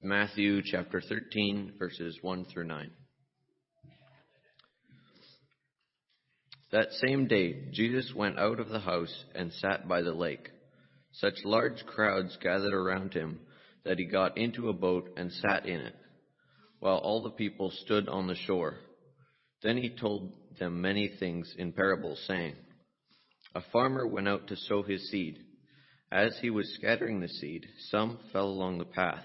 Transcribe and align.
Matthew 0.00 0.62
chapter 0.64 1.00
13, 1.00 1.72
verses 1.76 2.16
1 2.22 2.44
through 2.44 2.68
9. 2.68 2.88
That 6.70 6.92
same 6.92 7.26
day, 7.26 7.64
Jesus 7.72 8.12
went 8.14 8.38
out 8.38 8.60
of 8.60 8.68
the 8.68 8.78
house 8.78 9.24
and 9.34 9.52
sat 9.54 9.88
by 9.88 10.02
the 10.02 10.12
lake. 10.12 10.50
Such 11.14 11.34
large 11.44 11.84
crowds 11.84 12.38
gathered 12.40 12.74
around 12.74 13.12
him 13.12 13.40
that 13.84 13.98
he 13.98 14.04
got 14.04 14.38
into 14.38 14.68
a 14.68 14.72
boat 14.72 15.10
and 15.16 15.32
sat 15.32 15.66
in 15.66 15.80
it, 15.80 15.96
while 16.78 16.98
all 16.98 17.24
the 17.24 17.30
people 17.30 17.72
stood 17.82 18.08
on 18.08 18.28
the 18.28 18.36
shore. 18.36 18.76
Then 19.64 19.78
he 19.78 19.90
told 19.90 20.32
them 20.60 20.80
many 20.80 21.08
things 21.18 21.52
in 21.58 21.72
parables, 21.72 22.22
saying, 22.28 22.54
A 23.56 23.62
farmer 23.72 24.06
went 24.06 24.28
out 24.28 24.46
to 24.46 24.54
sow 24.54 24.84
his 24.84 25.10
seed. 25.10 25.38
As 26.12 26.38
he 26.40 26.50
was 26.50 26.72
scattering 26.74 27.18
the 27.18 27.28
seed, 27.28 27.66
some 27.90 28.20
fell 28.32 28.46
along 28.46 28.78
the 28.78 28.84
path 28.84 29.24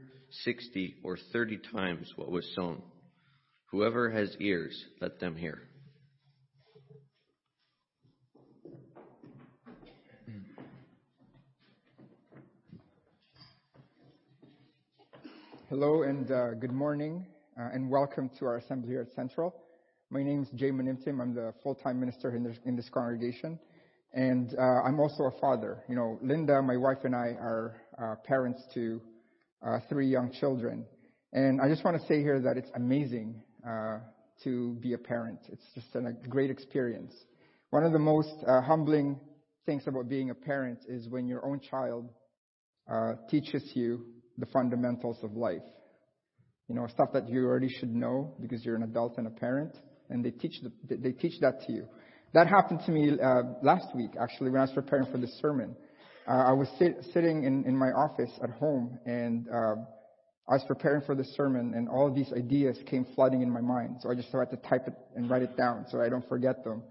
sixty, 0.31 0.95
or 1.03 1.17
thirty 1.33 1.59
times 1.73 2.11
what 2.15 2.31
was 2.31 2.45
sown. 2.55 2.81
Whoever 3.71 4.09
has 4.09 4.35
ears, 4.39 4.85
let 4.99 5.19
them 5.19 5.35
hear. 5.35 5.59
Hello 15.69 16.03
and 16.03 16.29
uh, 16.29 16.53
good 16.55 16.73
morning, 16.73 17.25
uh, 17.57 17.69
and 17.73 17.89
welcome 17.89 18.29
to 18.37 18.45
our 18.45 18.57
assembly 18.57 18.89
here 18.89 19.01
at 19.01 19.15
Central. 19.15 19.55
My 20.09 20.21
name 20.21 20.43
is 20.43 20.49
Jay 20.49 20.69
Manimtim. 20.69 21.21
I'm 21.21 21.33
the 21.33 21.53
full-time 21.63 21.97
minister 21.97 22.35
in 22.35 22.43
this, 22.43 22.57
in 22.65 22.75
this 22.75 22.89
congregation, 22.89 23.57
and 24.13 24.53
uh, 24.59 24.61
I'm 24.85 24.99
also 24.99 25.23
a 25.23 25.39
father. 25.39 25.81
You 25.87 25.95
know, 25.95 26.19
Linda, 26.21 26.61
my 26.61 26.75
wife, 26.75 27.05
and 27.05 27.15
I 27.15 27.37
are 27.39 27.81
uh, 27.97 28.15
parents 28.27 28.61
to 28.73 29.01
uh, 29.65 29.79
three 29.89 30.07
young 30.07 30.31
children. 30.31 30.85
And 31.33 31.61
I 31.61 31.69
just 31.69 31.83
want 31.83 31.99
to 31.99 32.07
say 32.07 32.21
here 32.21 32.41
that 32.41 32.57
it's 32.57 32.69
amazing 32.75 33.41
uh, 33.67 33.99
to 34.43 34.73
be 34.81 34.93
a 34.93 34.97
parent. 34.97 35.39
It's 35.51 35.65
just 35.75 35.95
a 35.95 36.11
great 36.27 36.49
experience. 36.49 37.13
One 37.69 37.83
of 37.83 37.93
the 37.93 37.99
most 37.99 38.33
uh, 38.47 38.61
humbling 38.61 39.19
things 39.65 39.83
about 39.87 40.09
being 40.09 40.29
a 40.29 40.35
parent 40.35 40.79
is 40.89 41.07
when 41.07 41.27
your 41.27 41.45
own 41.45 41.59
child 41.59 42.09
uh, 42.91 43.13
teaches 43.29 43.63
you 43.75 44.05
the 44.37 44.45
fundamentals 44.47 45.17
of 45.23 45.33
life. 45.33 45.61
You 46.67 46.75
know, 46.75 46.87
stuff 46.87 47.09
that 47.13 47.29
you 47.29 47.45
already 47.45 47.69
should 47.69 47.93
know 47.93 48.35
because 48.41 48.65
you're 48.65 48.75
an 48.75 48.83
adult 48.83 49.17
and 49.17 49.27
a 49.27 49.29
parent, 49.29 49.75
and 50.09 50.23
they 50.23 50.31
teach 50.31 50.55
the, 50.61 50.97
they 50.97 51.11
teach 51.11 51.39
that 51.41 51.61
to 51.67 51.73
you. 51.73 51.87
That 52.33 52.47
happened 52.47 52.79
to 52.85 52.91
me 52.91 53.11
uh, 53.11 53.41
last 53.61 53.87
week, 53.93 54.11
actually, 54.21 54.51
when 54.51 54.61
I 54.61 54.63
was 54.63 54.73
preparing 54.73 55.11
for 55.11 55.17
this 55.17 55.37
sermon 55.41 55.75
uh, 56.27 56.31
I 56.31 56.53
was 56.53 56.67
sit, 56.77 56.97
sitting 57.13 57.43
in, 57.43 57.65
in 57.65 57.75
my 57.75 57.91
office 57.91 58.31
at 58.43 58.49
home 58.51 58.99
and 59.05 59.47
uh, 59.49 59.75
I 60.47 60.53
was 60.53 60.63
preparing 60.67 61.01
for 61.01 61.15
the 61.15 61.23
sermon 61.23 61.73
and 61.75 61.89
all 61.89 62.13
these 62.13 62.31
ideas 62.33 62.77
came 62.85 63.05
flooding 63.15 63.41
in 63.41 63.49
my 63.49 63.61
mind. 63.61 63.97
So 64.01 64.11
I 64.11 64.15
just 64.15 64.29
had 64.29 64.49
to 64.51 64.57
type 64.57 64.87
it 64.87 64.93
and 65.15 65.29
write 65.29 65.41
it 65.41 65.57
down 65.57 65.85
so 65.89 66.01
I 66.01 66.09
don't 66.09 66.27
forget 66.27 66.63
them. 66.63 66.83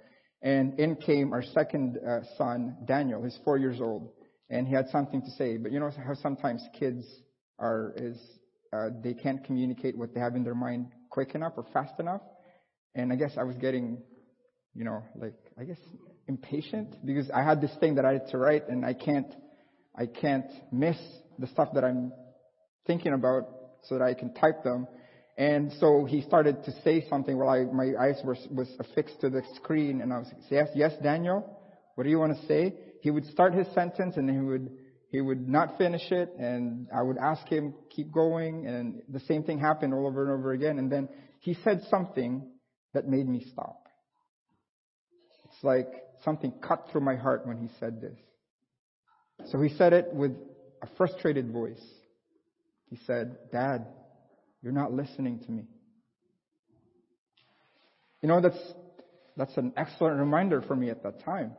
And 0.43 0.79
in 0.81 0.97
came 0.97 1.33
our 1.33 1.43
second 1.43 1.99
uh, 1.99 2.21
son, 2.39 2.77
Daniel. 2.87 3.23
He's 3.23 3.39
four 3.45 3.59
years 3.59 3.81
old 3.81 4.11
and 4.49 4.67
he 4.67 4.75
had 4.75 4.89
something 4.89 5.21
to 5.23 5.31
say. 5.33 5.57
But 5.57 5.73
you 5.73 5.81
know 5.81 5.91
how 5.91 6.15
sometimes 6.15 6.63
kids 6.79 7.05
are, 7.59 7.93
is, 7.97 8.19
uh, 8.73 8.89
they 9.03 9.15
can't 9.15 9.45
communicate 9.45 9.97
what 9.97 10.15
they 10.15 10.21
have 10.21 10.35
in 10.35 10.45
their 10.45 10.55
mind 10.55 10.89
quick 11.11 11.35
enough 11.35 11.53
or 11.57 11.67
fast 11.73 12.01
enough. 12.01 12.23
And 12.95 13.13
I 13.13 13.17
guess 13.17 13.33
I 13.37 13.45
was 13.45 13.57
getting, 13.57 13.99
you 14.75 14.85
know, 14.85 15.03
like, 15.15 15.35
I 15.59 15.65
guess 15.65 15.79
impatient 16.31 17.05
because 17.05 17.29
I 17.31 17.43
had 17.43 17.61
this 17.61 17.75
thing 17.81 17.97
that 17.97 18.05
I 18.05 18.13
had 18.13 18.29
to 18.29 18.39
write 18.39 18.69
and 18.69 18.87
I 18.87 18.95
can't, 18.95 19.33
I 19.97 20.07
can't 20.07 20.51
miss 20.73 20.97
the 21.39 21.49
stuff 21.49 21.71
that 21.75 21.85
I'm 21.85 22.13
thinking 22.87 23.13
about 23.13 23.49
so 23.85 23.99
that 23.99 24.05
I 24.05 24.15
can 24.15 24.33
type 24.35 24.63
them. 24.63 24.87
And 25.37 25.73
so 25.81 26.05
he 26.05 26.23
started 26.23 26.65
to 26.65 26.73
say 26.85 27.05
something 27.11 27.37
while 27.37 27.49
I, 27.49 27.65
my 27.65 27.89
eyes 28.01 28.21
were 28.25 28.37
was 28.51 28.69
affixed 28.79 29.21
to 29.23 29.31
the 29.31 29.43
screen 29.57 30.03
and 30.03 30.13
I 30.13 30.19
was 30.19 30.29
yes, 30.51 30.69
yes, 30.75 30.93
Daniel, 31.03 31.59
what 31.97 32.05
do 32.05 32.11
you 32.11 32.19
want 32.19 32.39
to 32.39 32.47
say? 32.47 32.75
He 33.03 33.11
would 33.11 33.27
start 33.27 33.53
his 33.55 33.67
sentence 33.75 34.17
and 34.17 34.31
he 34.31 34.39
would, 34.39 34.71
he 35.11 35.21
would 35.21 35.49
not 35.49 35.79
finish 35.79 36.13
it 36.13 36.31
and 36.39 36.87
I 36.95 37.03
would 37.03 37.19
ask 37.19 37.45
him, 37.49 37.75
keep 37.95 38.13
going 38.13 38.67
and 38.67 39.03
the 39.09 39.21
same 39.21 39.43
thing 39.43 39.59
happened 39.59 39.95
all 39.95 40.07
over 40.07 40.23
and 40.23 40.39
over 40.39 40.53
again. 40.53 40.79
And 40.79 40.93
then 40.93 41.09
he 41.41 41.55
said 41.65 41.83
something 41.91 42.47
that 42.95 43.09
made 43.09 43.27
me 43.27 43.45
stop. 43.53 43.90
It's 45.61 45.65
like 45.67 46.05
something 46.25 46.55
cut 46.67 46.89
through 46.91 47.03
my 47.03 47.17
heart 47.17 47.47
when 47.47 47.59
he 47.59 47.69
said 47.79 48.01
this. 48.01 48.17
So 49.51 49.61
he 49.61 49.69
said 49.77 49.93
it 49.93 50.09
with 50.11 50.33
a 50.81 50.87
frustrated 50.97 51.53
voice. 51.53 51.83
He 52.89 52.99
said, 53.07 53.37
Dad, 53.53 53.87
you're 54.63 54.73
not 54.73 54.95
listening 54.95 55.39
to 55.41 55.53
me. 55.53 55.65
You 58.23 58.29
know, 58.31 58.41
that's, 58.41 58.57
that's 59.37 59.55
an 59.59 59.75
excellent 59.77 60.19
reminder 60.19 60.63
for 60.63 60.75
me 60.75 60.89
at 60.89 61.03
that 61.03 61.23
time. 61.27 61.53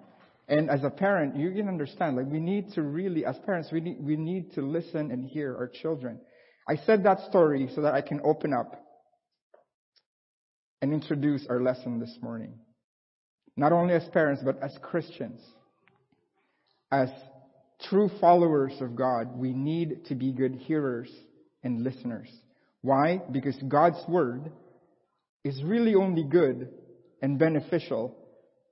And 0.47 0.71
as 0.71 0.83
a 0.83 0.89
parent, 0.89 1.35
you 1.35 1.51
can 1.51 1.67
understand, 1.67 2.15
like 2.15 2.25
we 2.25 2.39
need 2.39 2.73
to 2.73 2.81
really, 2.81 3.23
as 3.23 3.37
parents, 3.45 3.69
we 3.71 3.81
need, 3.81 3.97
we 4.03 4.15
need 4.15 4.53
to 4.53 4.63
listen 4.63 5.11
and 5.11 5.23
hear 5.23 5.55
our 5.55 5.67
children. 5.67 6.19
I 6.67 6.77
said 6.87 7.03
that 7.03 7.19
story 7.29 7.69
so 7.75 7.81
that 7.81 7.93
I 7.93 8.01
can 8.01 8.19
open 8.23 8.51
up 8.51 8.83
and 10.81 10.91
introduce 10.91 11.45
our 11.47 11.61
lesson 11.61 11.99
this 11.99 12.17
morning. 12.19 12.55
Not 13.57 13.71
only 13.71 13.93
as 13.93 14.07
parents, 14.09 14.41
but 14.43 14.61
as 14.61 14.77
Christians. 14.81 15.41
As 16.91 17.09
true 17.89 18.09
followers 18.19 18.73
of 18.81 18.95
God, 18.95 19.37
we 19.37 19.53
need 19.53 20.05
to 20.05 20.15
be 20.15 20.31
good 20.31 20.55
hearers 20.55 21.09
and 21.63 21.83
listeners. 21.83 22.29
Why? 22.81 23.21
Because 23.31 23.55
God's 23.67 24.01
Word 24.07 24.51
is 25.43 25.61
really 25.63 25.95
only 25.95 26.23
good 26.23 26.69
and 27.21 27.37
beneficial 27.37 28.15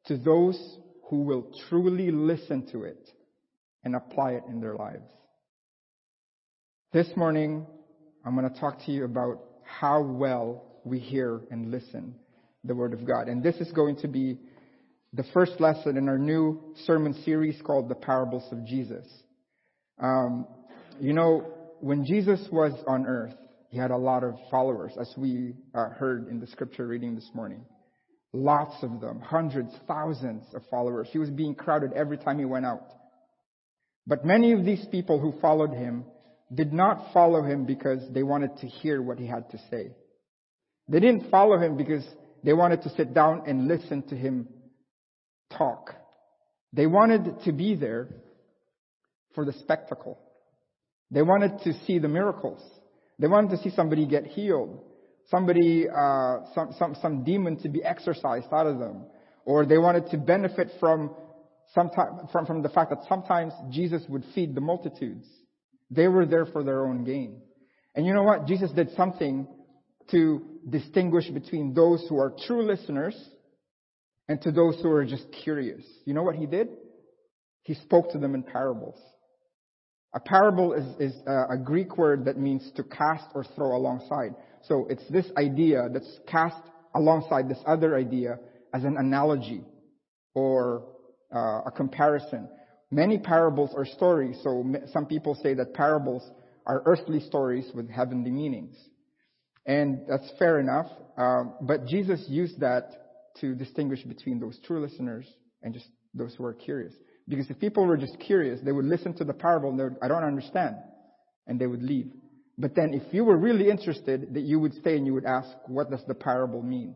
to 0.06 0.18
those 0.18 0.78
who 1.10 1.22
will 1.22 1.52
truly 1.70 2.12
listen 2.12 2.68
to 2.72 2.84
it 2.84 3.10
and 3.84 3.96
apply 3.96 4.32
it 4.32 4.44
in 4.50 4.60
their 4.60 4.76
lives. 4.76 5.04
This 6.92 7.08
morning, 7.16 7.66
I'm 8.26 8.36
going 8.36 8.52
to 8.52 8.60
talk 8.60 8.84
to 8.86 8.92
you 8.92 9.06
about 9.06 9.44
how 9.64 10.02
well 10.02 10.82
we 10.84 11.00
hear 11.00 11.42
and 11.52 11.72
listen 11.72 12.16
the 12.64 12.76
Word 12.76 12.94
of 12.94 13.06
God. 13.06 13.28
And 13.28 13.42
this 13.44 13.56
is 13.56 13.72
going 13.72 13.98
to 13.98 14.08
be 14.08 14.40
the 15.14 15.24
first 15.34 15.60
lesson 15.60 15.98
in 15.98 16.08
our 16.08 16.18
new 16.18 16.62
sermon 16.86 17.14
series 17.26 17.60
called 17.64 17.90
The 17.90 17.96
Parables 17.96 18.44
of 18.52 18.66
Jesus. 18.66 19.06
Um, 20.02 20.46
you 21.00 21.14
know, 21.14 21.52
when 21.80 22.06
Jesus 22.06 22.40
was 22.52 22.74
on 22.88 23.08
earth, 23.08 23.34
he 23.70 23.78
had 23.78 23.92
a 23.92 23.98
lot 23.98 24.24
of 24.24 24.36
followers, 24.52 24.94
as 25.00 25.12
we 25.18 25.56
uh, 25.74 25.90
heard 25.90 26.28
in 26.28 26.40
the 26.40 26.48
scripture 26.48 26.88
reading 26.88 27.16
this 27.16 27.30
morning. 27.34 27.66
Lots 28.34 28.76
of 28.84 29.02
them, 29.02 29.20
hundreds, 29.22 29.74
thousands 29.88 30.44
of 30.54 30.62
followers. 30.70 31.08
He 31.12 31.18
was 31.18 31.30
being 31.32 31.56
crowded 31.56 31.94
every 31.94 32.18
time 32.18 32.38
he 32.38 32.46
went 32.46 32.66
out. 32.66 32.86
But 34.06 34.26
many 34.26 34.54
of 34.54 34.64
these 34.64 34.86
people 34.92 35.20
who 35.20 35.40
followed 35.40 35.72
him 35.72 36.06
did 36.54 36.72
not 36.72 37.14
follow 37.14 37.44
him 37.44 37.66
because 37.66 38.00
they 38.12 38.24
wanted 38.24 38.58
to 38.58 38.68
hear 38.68 39.02
what 39.02 39.18
he 39.18 39.26
had 39.26 39.50
to 39.52 39.58
say. 39.72 39.92
They 40.88 41.00
didn't 41.00 41.30
follow 41.30 41.58
him 41.58 41.78
because 41.78 42.08
they 42.44 42.54
wanted 42.54 42.84
to 42.84 42.90
sit 42.90 43.14
down 43.14 43.44
and 43.48 43.68
listen 43.68 44.04
to 44.10 44.16
him 44.16 44.48
talk. 45.58 45.96
They 46.74 46.88
wanted 46.88 47.42
to 47.46 47.52
be 47.52 47.76
there 47.76 48.08
for 49.34 49.46
the 49.46 49.54
spectacle. 49.54 50.20
They 51.12 51.22
wanted 51.22 51.60
to 51.64 51.74
see 51.86 52.00
the 52.00 52.08
miracles. 52.08 52.62
They 53.18 53.28
wanted 53.28 53.52
to 53.52 53.58
see 53.58 53.76
somebody 53.76 54.06
get 54.06 54.26
healed, 54.26 54.80
somebody, 55.30 55.88
uh, 55.90 56.38
some, 56.54 56.74
some, 56.78 56.96
some 57.02 57.24
demon 57.24 57.58
to 57.62 57.70
be 57.70 57.84
exorcised 57.84 58.48
out 58.52 58.68
of 58.68 58.80
them, 58.80 59.06
or 59.46 59.66
they 59.66 59.78
wanted 59.78 60.10
to 60.12 60.18
benefit 60.18 60.70
from, 60.80 61.12
sometime, 61.74 62.28
from, 62.32 62.46
from 62.46 62.62
the 62.62 62.70
fact 62.70 62.92
that 62.92 63.00
sometimes 63.10 63.54
Jesus 63.70 64.04
would 64.08 64.24
feed 64.36 64.56
the 64.56 64.62
multitudes. 64.62 65.26
They 65.92 66.08
were 66.08 66.26
there 66.26 66.46
for 66.46 66.64
their 66.64 66.86
own 66.86 67.04
gain. 67.04 67.42
And 67.96 68.06
you 68.06 68.14
know 68.14 68.24
what? 68.24 68.46
Jesus 68.46 68.72
did 68.72 68.92
something 68.96 69.48
to 70.12 70.42
distinguish 70.70 71.28
between 71.30 71.74
those 71.74 72.06
who 72.08 72.20
are 72.20 72.34
true 72.48 72.64
listeners 72.64 73.16
and 74.30 74.40
to 74.44 74.52
those 74.52 74.80
who 74.82 74.92
are 74.92 75.04
just 75.04 75.26
curious. 75.44 75.84
You 76.06 76.14
know 76.14 76.24
what 76.24 76.36
he 76.36 76.46
did? 76.46 76.70
He 77.64 77.74
spoke 77.74 78.12
to 78.12 78.20
them 78.20 78.36
in 78.36 78.44
parables. 78.44 78.96
A 80.14 80.20
parable 80.20 80.74
is, 80.74 80.86
is 81.00 81.20
a 81.28 81.58
Greek 81.58 81.98
word 81.98 82.26
that 82.26 82.38
means 82.38 82.72
to 82.76 82.84
cast 82.84 83.26
or 83.36 83.44
throw 83.44 83.76
alongside. 83.76 84.36
So 84.64 84.88
it's 84.90 85.08
this 85.10 85.26
idea 85.38 85.90
that's 85.92 86.20
cast 86.28 86.58
alongside 86.96 87.50
this 87.50 87.60
other 87.68 87.96
idea 87.96 88.38
as 88.74 88.84
an 88.84 88.98
analogy 88.98 89.62
or 90.34 90.86
uh, 91.36 91.62
a 91.66 91.72
comparison. 91.76 92.48
Many 92.92 93.20
parables 93.20 93.72
are 93.76 93.86
stories, 93.86 94.40
so 94.44 94.64
some 94.92 95.06
people 95.06 95.38
say 95.44 95.54
that 95.56 95.74
parables 95.74 96.24
are 96.66 96.82
earthly 96.86 97.20
stories 97.20 97.70
with 97.76 97.90
heavenly 97.90 98.32
meanings. 98.32 98.76
And 99.66 100.02
that's 100.08 100.32
fair 100.40 100.60
enough, 100.60 100.88
um, 101.18 101.54
but 101.62 101.86
Jesus 101.86 102.24
used 102.28 102.60
that 102.62 103.09
to 103.42 103.56
distinguish 103.56 104.04
between 104.04 104.40
those 104.40 104.58
true 104.66 104.82
listeners 104.82 105.26
and 105.62 105.74
just 105.74 105.88
those 106.14 106.34
who 106.36 106.46
are 106.46 106.54
curious. 106.54 106.94
Because 107.28 107.50
if 107.50 107.60
people 107.60 107.86
were 107.86 107.98
just 107.98 108.20
curious, 108.20 108.60
they 108.64 108.72
would 108.72 108.86
listen 108.86 109.14
to 109.16 109.24
the 109.24 109.34
parable 109.34 109.70
and 109.70 109.80
they 109.80 109.84
would, 109.84 109.98
I 110.02 110.08
don't 110.08 110.24
understand, 110.24 110.76
and 111.48 111.60
they 111.60 111.68
would 111.68 111.84
leave. 111.84 112.12
But 112.58 112.76
then 112.76 112.94
if 112.94 113.14
you 113.14 113.24
were 113.24 113.38
really 113.38 113.70
interested, 113.70 114.34
that 114.34 114.42
you 114.42 114.60
would 114.60 114.74
stay 114.74 114.98
and 114.98 115.06
you 115.06 115.14
would 115.14 115.26
ask, 115.26 115.50
what 115.68 115.90
does 115.90 116.04
the 116.08 116.16
parable 116.16 116.62
mean? 116.62 116.96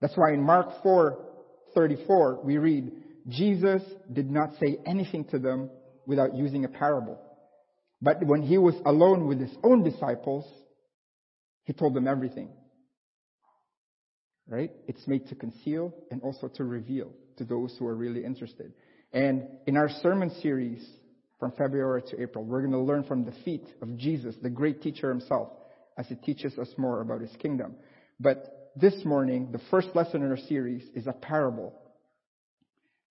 That's 0.00 0.16
why 0.16 0.32
in 0.32 0.42
Mark 0.42 0.82
4:34 0.84 2.44
we 2.44 2.58
read, 2.58 2.90
Jesus 3.28 3.82
did 4.12 4.30
not 4.30 4.50
say 4.60 4.78
anything 4.84 5.24
to 5.26 5.38
them 5.38 5.70
without 6.06 6.34
using 6.34 6.64
a 6.64 6.68
parable. 6.68 7.18
But 8.02 8.26
when 8.26 8.42
he 8.42 8.58
was 8.58 8.74
alone 8.84 9.28
with 9.28 9.38
his 9.38 9.56
own 9.62 9.84
disciples, 9.84 10.44
he 11.64 11.72
told 11.72 11.94
them 11.94 12.08
everything. 12.08 12.50
Right? 14.48 14.72
It's 14.88 15.06
made 15.06 15.28
to 15.28 15.34
conceal 15.34 15.94
and 16.10 16.20
also 16.22 16.48
to 16.48 16.64
reveal 16.64 17.12
to 17.38 17.44
those 17.44 17.74
who 17.78 17.86
are 17.86 17.94
really 17.94 18.24
interested. 18.24 18.72
And 19.12 19.46
in 19.66 19.76
our 19.76 19.88
sermon 20.02 20.30
series 20.42 20.84
from 21.38 21.52
February 21.52 22.02
to 22.10 22.20
April, 22.20 22.44
we're 22.44 22.60
going 22.60 22.72
to 22.72 22.78
learn 22.78 23.04
from 23.04 23.24
the 23.24 23.32
feet 23.44 23.66
of 23.80 23.96
Jesus, 23.96 24.34
the 24.42 24.50
great 24.50 24.82
teacher 24.82 25.08
himself, 25.08 25.48
as 25.98 26.06
he 26.06 26.14
teaches 26.16 26.58
us 26.58 26.68
more 26.76 27.00
about 27.00 27.20
his 27.20 27.34
kingdom. 27.38 27.76
But 28.18 28.70
this 28.76 29.04
morning, 29.04 29.50
the 29.52 29.60
first 29.70 29.88
lesson 29.94 30.22
in 30.22 30.30
our 30.30 30.38
series 30.48 30.82
is 30.94 31.06
a 31.06 31.12
parable 31.12 31.74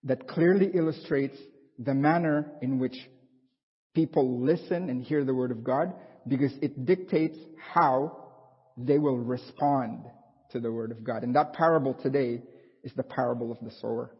that 0.03 0.27
clearly 0.27 0.71
illustrates 0.73 1.37
the 1.77 1.93
manner 1.93 2.51
in 2.61 2.79
which 2.79 2.95
people 3.93 4.43
listen 4.43 4.89
and 4.89 5.03
hear 5.03 5.23
the 5.23 5.33
word 5.33 5.51
of 5.51 5.63
God 5.63 5.93
because 6.27 6.53
it 6.61 6.85
dictates 6.85 7.37
how 7.73 8.17
they 8.77 8.97
will 8.97 9.17
respond 9.17 10.05
to 10.51 10.59
the 10.59 10.71
word 10.71 10.91
of 10.91 11.03
God. 11.03 11.23
And 11.23 11.35
that 11.35 11.53
parable 11.53 11.93
today 11.93 12.41
is 12.83 12.91
the 12.95 13.03
parable 13.03 13.51
of 13.51 13.57
the 13.61 13.71
sower. 13.79 14.11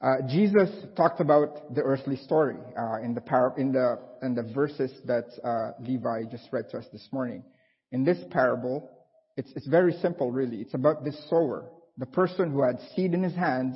Uh, 0.00 0.28
Jesus 0.28 0.70
talked 0.96 1.20
about 1.20 1.74
the 1.74 1.82
earthly 1.82 2.16
story 2.16 2.56
uh, 2.78 3.02
in 3.02 3.14
the 3.14 3.20
par- 3.20 3.54
in 3.58 3.72
the 3.72 3.98
in 4.22 4.34
the 4.34 4.44
verses 4.54 4.92
that 5.06 5.26
uh, 5.42 5.72
Levi 5.80 6.22
just 6.30 6.48
read 6.52 6.70
to 6.70 6.78
us 6.78 6.84
this 6.92 7.08
morning. 7.10 7.42
In 7.90 8.04
this 8.04 8.18
parable, 8.30 8.88
it's 9.36 9.50
it's 9.56 9.66
very 9.66 9.92
simple, 10.00 10.30
really. 10.30 10.58
It's 10.58 10.74
about 10.74 11.04
this 11.04 11.18
sower, 11.28 11.68
the 11.96 12.06
person 12.06 12.52
who 12.52 12.62
had 12.62 12.78
seed 12.94 13.12
in 13.12 13.24
his 13.24 13.34
hands, 13.34 13.74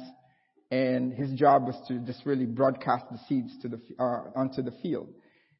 and 0.70 1.12
his 1.12 1.32
job 1.32 1.66
was 1.66 1.74
to 1.88 1.98
just 1.98 2.24
really 2.24 2.46
broadcast 2.46 3.06
the 3.10 3.18
seeds 3.28 3.52
to 3.62 3.68
the 3.68 3.80
uh, 3.98 4.38
onto 4.38 4.62
the 4.62 4.72
field. 4.80 5.08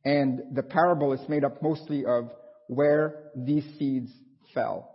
And 0.05 0.43
the 0.55 0.63
parable 0.63 1.13
is 1.13 1.29
made 1.29 1.45
up 1.45 1.61
mostly 1.61 2.05
of 2.07 2.31
where 2.69 3.31
these 3.35 3.65
seeds 3.81 4.13
fell. 4.55 4.92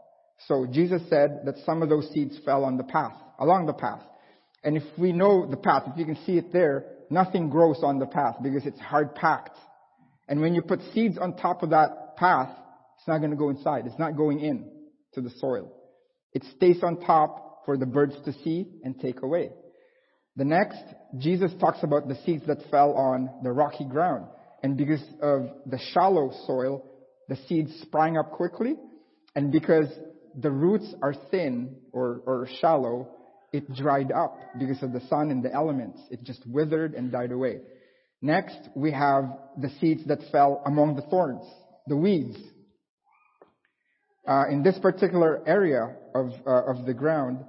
So 0.48 0.68
Jesus 0.70 1.02
said 1.10 1.42
that 1.46 1.56
some 1.66 1.82
of 1.82 1.90
those 1.90 2.10
seeds 2.12 2.38
fell 2.46 2.64
on 2.64 2.78
the 2.78 2.84
path, 2.84 3.14
along 3.40 3.66
the 3.66 3.74
path. 3.74 4.02
And 4.64 4.78
if 4.78 4.84
we 4.98 5.12
know 5.12 5.50
the 5.50 5.58
path, 5.58 5.84
if 5.88 5.98
you 5.98 6.06
can 6.06 6.18
see 6.26 6.38
it 6.38 6.54
there, 6.54 6.86
nothing 7.10 7.50
grows 7.50 7.80
on 7.84 8.00
the 8.00 8.06
path 8.06 8.36
because 8.42 8.66
it's 8.66 8.80
hard 8.80 9.16
packed. 9.16 9.58
And 10.28 10.42
when 10.42 10.54
you 10.54 10.62
put 10.62 10.80
seeds 10.94 11.18
on 11.18 11.36
top 11.38 11.64
of 11.64 11.72
that 11.72 12.18
path, 12.18 12.50
it's 12.98 13.08
not 13.08 13.20
going 13.20 13.32
to 13.32 13.38
go 13.38 13.50
inside. 13.50 13.86
It's 13.86 14.00
not 14.00 14.16
going 14.16 14.40
in 14.42 14.70
to 15.14 15.22
the 15.22 15.30
soil. 15.40 15.72
It 16.34 16.44
stays 16.56 16.84
on 16.84 17.00
top 17.00 17.64
for 17.66 17.78
the 17.78 17.86
birds 17.86 18.16
to 18.26 18.34
see 18.44 18.68
and 18.84 19.00
take 19.00 19.22
away. 19.22 19.52
The 20.36 20.46
next, 20.46 20.84
Jesus 21.18 21.52
talks 21.60 21.80
about 21.82 22.08
the 22.08 22.18
seeds 22.26 22.46
that 22.48 22.60
fell 22.70 22.94
on 22.94 23.30
the 23.44 23.52
rocky 23.52 23.86
ground. 23.86 24.28
And 24.62 24.78
because 24.78 25.04
of 25.22 25.50
the 25.66 25.80
shallow 25.94 26.32
soil, 26.46 26.84
the 27.28 27.38
seeds 27.48 27.72
sprang 27.82 28.18
up 28.18 28.32
quickly. 28.32 28.76
And 29.36 29.52
because 29.52 29.88
the 30.38 30.52
roots 30.52 30.94
are 31.02 31.16
thin 31.32 31.76
or, 31.92 32.22
or 32.26 32.48
shallow, 32.62 33.10
it 33.52 33.74
dried 33.74 34.12
up 34.12 34.38
because 34.60 34.82
of 34.84 34.94
the 34.94 35.02
sun 35.08 35.32
and 35.32 35.44
the 35.44 35.52
elements. 35.52 36.00
It 36.12 36.24
just 36.24 36.46
withered 36.46 36.94
and 36.94 37.12
died 37.12 37.32
away. 37.32 37.60
Next, 38.22 38.58
we 38.76 38.92
have 38.92 39.26
the 39.60 39.70
seeds 39.80 40.06
that 40.08 40.20
fell 40.32 40.62
among 40.66 40.96
the 40.96 41.02
thorns, 41.04 41.44
the 41.88 41.98
weeds. 41.98 42.38
Uh, 44.28 44.44
in 44.52 44.62
this 44.62 44.78
particular 44.80 45.42
area 45.48 45.96
of, 46.14 46.32
uh, 46.46 46.66
of 46.66 46.86
the 46.86 46.94
ground, 46.94 47.40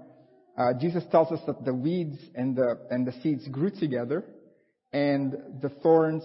uh, 0.56 0.73
Jesus 0.81 1.05
tells 1.11 1.31
us 1.31 1.40
that 1.46 1.64
the 1.64 1.75
weeds 1.75 2.19
and 2.35 2.56
the, 2.56 2.79
and 2.90 3.06
the 3.06 3.12
seeds 3.23 3.46
grew 3.49 3.70
together, 3.70 4.25
and 4.93 5.32
the 5.61 5.69
thorns 5.82 6.23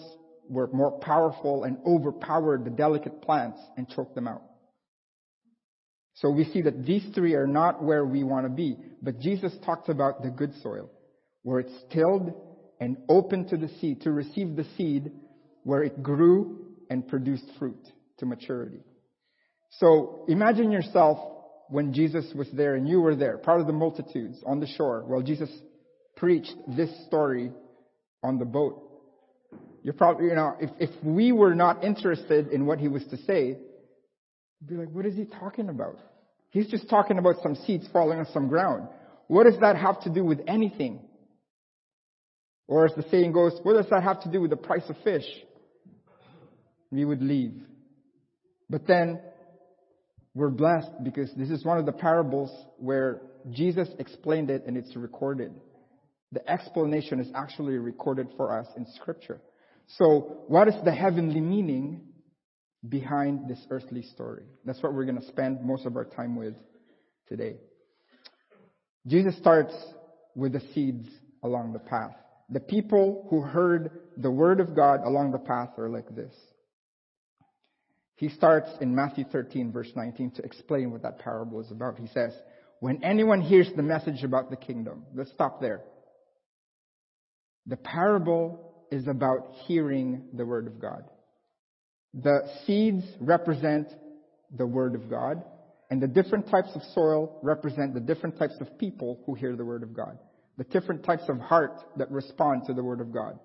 were 0.50 0.68
more 0.71 1.00
powerful 1.00 1.63
and 1.63 1.77
overpowered 1.86 2.63
the 2.65 2.69
delicate 2.69 3.21
plants 3.21 3.60
and 3.77 3.89
choked 3.89 4.15
them 4.15 4.27
out. 4.27 4.44
So 6.15 6.30
we 6.30 6.45
see 6.45 6.62
that 6.62 6.86
these 6.86 7.04
three 7.15 7.33
are 7.33 7.48
not 7.48 7.83
where 7.83 8.06
we 8.06 8.24
want 8.24 8.45
to 8.45 8.50
be. 8.50 8.77
But 9.01 9.19
Jesus 9.19 9.54
talks 9.65 9.89
about 9.89 10.21
the 10.21 10.30
good 10.30 10.54
soil, 10.62 10.89
where 11.42 11.60
it's 11.60 11.83
tilled 11.92 12.33
and 12.80 12.98
open 13.10 13.48
to 13.50 13.57
the 13.57 13.69
seed, 13.80 14.01
to 14.01 14.12
receive 14.12 14.56
the 14.56 14.65
seed, 14.77 15.12
where 15.63 15.83
it 15.83 16.04
grew 16.04 16.68
and 16.89 17.07
produced 17.07 17.45
fruit 17.57 17.88
to 18.19 18.25
maturity. 18.25 18.80
So 19.80 20.25
imagine 20.27 20.71
yourself 20.71 21.18
when 21.69 21.94
Jesus 21.94 22.31
was 22.36 22.48
there 22.54 22.75
and 22.75 22.88
you 22.88 23.01
were 23.01 23.15
there, 23.15 23.38
part 23.38 23.62
of 23.62 23.68
the 23.68 23.74
multitudes 23.74 24.38
on 24.45 24.60
the 24.60 24.68
shore, 24.68 25.04
while 25.07 25.21
Jesus 25.21 25.50
preached 26.15 26.54
this 26.68 26.89
story 27.07 27.51
on 28.21 28.38
the 28.38 28.45
boat. 28.45 28.80
You're 29.81 29.95
probably, 29.95 30.27
you 30.27 30.36
know, 30.36 30.56
if, 30.60 30.69
if 30.80 31.04
we 31.04 31.31
were 31.31 31.56
not 31.56 31.83
interested 31.83 32.50
in 32.50 32.65
what 32.65 32.80
he 32.80 32.88
was 32.88 33.04
to 33.06 33.18
say, 33.18 33.57
be 34.68 34.75
like, 34.75 34.89
what 34.89 35.06
is 35.06 35.15
he 35.15 35.25
talking 35.25 35.69
about? 35.69 35.98
He's 36.50 36.68
just 36.68 36.89
talking 36.89 37.18
about 37.18 37.36
some 37.42 37.56
seeds 37.56 37.88
falling 37.92 38.19
on 38.19 38.27
some 38.33 38.48
ground. 38.48 38.88
What 39.27 39.45
does 39.45 39.60
that 39.62 39.75
have 39.75 40.01
to 40.01 40.10
do 40.10 40.24
with 40.24 40.39
anything? 40.48 41.00
Or 42.68 42.86
as 42.86 42.94
the 42.95 43.04
saying 43.10 43.31
goes, 43.33 43.60
what 43.63 43.74
does 43.74 43.89
that 43.89 44.04
have 44.04 44.21
to 44.24 44.31
do 44.31 44.42
with 44.42 44.51
the 44.51 44.57
price 44.57 44.83
of 44.89 44.95
fish? 45.04 45.25
We 46.92 47.06
would 47.06 47.21
leave. 47.21 47.54
But 48.69 48.88
then, 48.88 49.19
we're 50.36 50.50
blessed 50.50 51.04
because 51.04 51.31
this 51.36 51.50
is 51.50 51.63
one 51.63 51.77
of 51.77 51.86
the 51.86 51.92
parables 51.92 52.50
where 52.77 53.22
Jesus 53.51 53.88
explained 54.00 54.50
it 54.50 54.63
and 54.65 54.77
it's 54.77 54.96
recorded. 54.96 55.53
The 56.32 56.50
explanation 56.50 57.20
is 57.20 57.27
actually 57.36 57.77
recorded 57.77 58.27
for 58.36 58.58
us 58.58 58.67
in 58.75 58.88
scripture. 58.96 59.39
So, 59.88 60.43
what 60.48 60.67
is 60.67 60.74
the 60.84 60.91
heavenly 60.91 61.41
meaning 61.41 62.01
behind 62.88 63.50
this 63.50 63.66
earthly 63.70 64.02
story. 64.02 64.44
That's 64.66 64.82
what 64.84 64.94
we're 64.94 65.06
going 65.06 65.20
to 65.20 65.28
spend 65.28 65.63
most 65.63 65.86
of 65.86 65.96
our 65.96 66.06
time 66.06 66.36
with 66.36 66.56
today. 67.28 67.56
Jesus 69.08 69.38
starts 69.38 69.74
with 70.36 70.54
the 70.54 70.62
seeds 70.74 71.08
along 71.44 71.74
the 71.74 71.80
path. 71.80 72.16
The 72.50 72.60
people 72.60 73.28
who 73.30 73.42
heard 73.42 73.92
the 74.18 74.32
word 74.32 74.60
of 74.60 74.75
God 74.75 75.02
along 75.04 75.32
the 75.32 75.40
path 75.40 75.70
are 75.78 75.90
like 75.90 76.13
this. 76.16 76.34
He 78.16 78.30
starts 78.30 78.70
in 78.80 78.96
Matthew 78.96 79.25
13 79.32 79.72
verse 79.72 79.92
19 79.96 80.32
to 80.32 80.44
explain 80.44 80.92
what 80.92 81.02
that 81.04 81.20
parable 81.20 81.60
is 81.62 81.72
about. 81.72 81.98
He 81.98 82.08
says, 82.08 82.34
when 82.80 83.04
anyone 83.04 83.42
hears 83.42 83.70
the 83.75 83.82
message 83.82 84.24
about 84.24 84.50
the 84.50 84.56
kingdom, 84.56 85.06
let's 85.16 85.32
stop 85.32 85.62
there. 85.62 85.82
The 87.66 87.78
parable 87.78 88.74
is 88.92 89.08
about 89.08 89.54
hearing 89.66 90.25
the 90.34 90.46
word 90.46 90.68
of 90.68 90.80
God. 90.80 91.04
The 92.13 92.48
seeds 92.65 93.03
represent 93.20 93.88
the 94.55 94.67
Word 94.67 94.93
of 94.93 95.10
God, 95.10 95.43
and 95.89 96.01
the 96.01 96.08
different 96.08 96.50
types 96.50 96.70
of 96.75 96.82
soil 96.93 97.39
represent 97.41 97.93
the 97.93 98.00
different 98.00 98.38
types 98.38 98.55
of 98.62 98.77
people 98.77 99.22
who 99.25 99.34
hear 99.34 99.55
the 99.55 99.65
Word 99.65 99.84
of 99.84 99.96
God, 99.96 100.20
the 100.58 100.63
different 100.65 101.03
types 101.03 101.24
of 101.27 101.39
heart 101.39 101.79
that 101.98 102.12
respond 102.12 102.63
to 102.67 102.74
the 102.74 102.84
Word 102.84 103.01
of 103.01 103.12
God. 103.12 103.39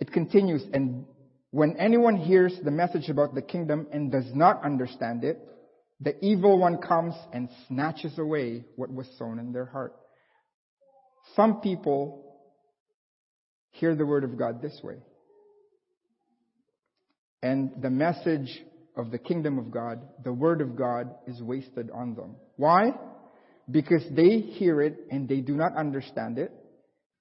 It 0.00 0.12
continues, 0.12 0.62
and 0.74 1.06
when 1.50 1.76
anyone 1.78 2.16
hears 2.16 2.58
the 2.62 2.70
message 2.70 3.08
about 3.08 3.34
the 3.34 3.42
kingdom 3.42 3.86
and 3.90 4.12
does 4.12 4.30
not 4.34 4.62
understand 4.64 5.24
it, 5.24 5.38
the 6.00 6.22
evil 6.22 6.58
one 6.58 6.78
comes 6.78 7.14
and 7.32 7.48
snatches 7.68 8.18
away 8.18 8.64
what 8.76 8.92
was 8.92 9.06
sown 9.18 9.38
in 9.38 9.52
their 9.52 9.64
heart. 9.64 9.94
Some 11.34 11.60
people 11.60 12.36
hear 13.70 13.94
the 13.94 14.04
Word 14.04 14.24
of 14.24 14.36
God 14.36 14.60
this 14.60 14.78
way 14.82 14.96
and 17.44 17.72
the 17.82 17.90
message 17.90 18.64
of 18.96 19.10
the 19.10 19.18
kingdom 19.18 19.58
of 19.58 19.70
God, 19.70 20.00
the 20.24 20.32
word 20.32 20.62
of 20.62 20.76
God 20.76 21.14
is 21.26 21.42
wasted 21.42 21.90
on 21.90 22.14
them. 22.14 22.36
Why? 22.56 22.92
Because 23.70 24.02
they 24.10 24.38
hear 24.38 24.80
it 24.80 24.96
and 25.10 25.28
they 25.28 25.42
do 25.42 25.54
not 25.54 25.76
understand 25.76 26.38
it. 26.38 26.50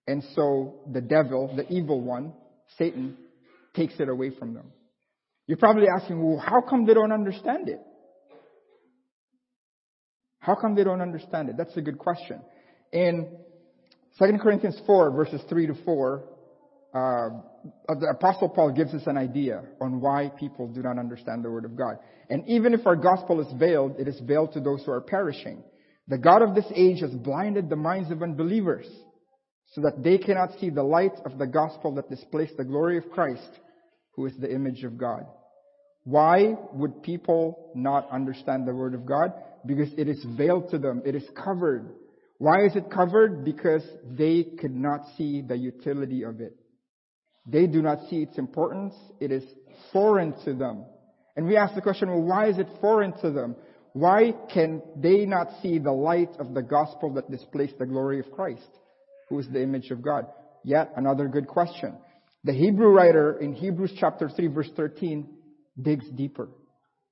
And 0.08 0.24
so 0.34 0.80
the 0.90 1.02
devil, 1.02 1.54
the 1.54 1.68
evil 1.68 2.00
one, 2.00 2.32
Satan, 2.78 3.18
takes 3.76 3.96
it 4.00 4.08
away 4.08 4.30
from 4.30 4.54
them. 4.54 4.72
You're 5.46 5.58
probably 5.58 5.88
asking, 5.94 6.24
well, 6.24 6.40
how 6.40 6.62
come 6.62 6.86
they 6.86 6.94
don't 6.94 7.12
understand 7.12 7.68
it? 7.68 7.82
How 10.40 10.56
come 10.56 10.74
they 10.74 10.86
don't 10.86 11.02
understand 11.02 11.50
it? 11.50 11.58
That's 11.58 11.76
a 11.76 11.82
good 11.82 11.98
question. 11.98 12.40
In 12.94 13.28
2 14.20 14.38
Corinthians 14.42 14.80
4, 14.86 15.12
verses 15.12 15.42
3 15.50 15.68
to 15.68 15.74
4, 15.84 16.24
uh, 16.94 17.30
the 17.88 18.08
Apostle 18.12 18.50
Paul 18.50 18.72
gives 18.72 18.94
us 18.94 19.08
an 19.08 19.18
idea 19.18 19.64
on 19.82 20.00
why 20.00 20.32
people 20.40 20.68
do 20.68 20.82
not 20.82 21.00
understand 21.00 21.44
the 21.44 21.50
Word 21.50 21.66
of 21.66 21.76
God. 21.76 21.96
And 22.30 22.48
even 22.48 22.74
if 22.74 22.86
our 22.86 22.96
gospel 22.96 23.42
is 23.42 23.52
veiled, 23.58 23.96
it 24.00 24.08
is 24.08 24.20
veiled 24.24 24.54
to 24.54 24.60
those 24.60 24.84
who 24.86 24.92
are 24.92 25.02
perishing. 25.02 25.64
The 26.08 26.18
God 26.20 26.42
of 26.42 26.54
this 26.54 26.72
age 26.76 27.00
has 27.02 27.12
blinded 27.12 27.70
the 27.70 27.76
minds 27.76 28.12
of 28.12 28.22
unbelievers 28.22 28.86
so 29.72 29.82
that 29.82 30.04
they 30.04 30.20
cannot 30.20 30.60
see 30.60 30.70
the 30.70 30.84
light 30.84 31.14
of 31.26 31.40
the 31.40 31.48
gospel 31.48 31.96
that 31.96 32.10
displays 32.10 32.52
the 32.58 32.64
glory 32.64 32.98
of 32.98 33.10
Christ, 33.10 33.50
who 34.16 34.28
is 34.28 34.34
the 34.38 34.54
image 34.54 34.84
of 34.84 34.98
God. 34.98 35.26
Why 36.04 36.54
would 36.74 37.02
people 37.02 37.72
not 37.74 38.08
understand 38.12 38.68
the 38.68 38.76
Word 38.76 38.94
of 38.94 39.06
God? 39.06 39.32
Because 39.66 39.90
it 39.98 40.08
is 40.08 40.24
veiled 40.38 40.70
to 40.72 40.78
them. 40.78 41.02
It 41.06 41.16
is 41.16 41.28
covered. 41.44 41.96
Why 42.38 42.66
is 42.66 42.76
it 42.76 42.92
covered? 42.92 43.44
Because 43.44 43.84
they 44.12 44.44
could 44.60 44.76
not 44.76 45.00
see 45.18 45.42
the 45.42 45.58
utility 45.58 46.24
of 46.24 46.40
it. 46.40 46.56
They 47.46 47.68
do 47.68 47.82
not 47.82 48.00
see 48.10 48.18
its 48.18 48.38
importance. 48.38 48.94
It 49.20 49.32
is 49.32 49.44
foreign 49.92 50.34
to 50.46 50.54
them. 50.54 50.86
And 51.36 51.46
we 51.48 51.58
ask 51.58 51.76
the 51.76 51.82
question, 51.82 52.10
well, 52.10 52.22
why 52.22 52.48
is 52.48 52.58
it 52.58 52.68
foreign 52.80 53.14
to 53.22 53.32
them? 53.32 53.56
Why 53.94 54.34
can 54.54 54.82
they 54.96 55.26
not 55.26 55.48
see 55.62 55.78
the 55.78 55.92
light 55.92 56.30
of 56.40 56.54
the 56.54 56.62
gospel 56.62 57.14
that 57.16 57.30
displays 57.30 57.72
the 57.78 57.86
glory 57.86 58.20
of 58.20 58.32
Christ, 58.32 58.68
who 59.30 59.40
is 59.40 59.48
the 59.50 59.62
image 59.62 59.92
of 59.92 60.02
God? 60.02 60.26
Yet 60.64 60.92
another 60.96 61.28
good 61.28 61.48
question. 61.48 61.96
The 62.44 62.54
Hebrew 62.54 62.90
writer 62.90 63.38
in 63.40 63.54
Hebrews 63.54 63.94
chapter 64.00 64.30
3 64.30 64.48
verse 64.48 64.70
13 64.76 65.28
digs 65.82 66.06
deeper. 66.16 66.50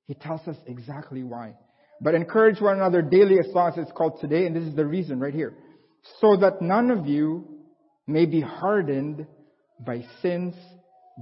He 0.07 0.15
tells 0.15 0.41
us 0.47 0.57
exactly 0.67 1.23
why. 1.23 1.53
But 2.01 2.15
encourage 2.15 2.59
one 2.59 2.77
another 2.77 3.01
daily 3.01 3.37
as 3.39 3.53
long 3.53 3.71
as 3.71 3.77
it's 3.77 3.91
called 3.91 4.19
today, 4.19 4.45
and 4.47 4.55
this 4.55 4.63
is 4.63 4.75
the 4.75 4.85
reason 4.85 5.19
right 5.19 5.33
here. 5.33 5.55
So 6.19 6.35
that 6.37 6.61
none 6.61 6.89
of 6.89 7.05
you 7.05 7.45
may 8.07 8.25
be 8.25 8.41
hardened 8.41 9.27
by 9.85 10.03
sin's 10.21 10.55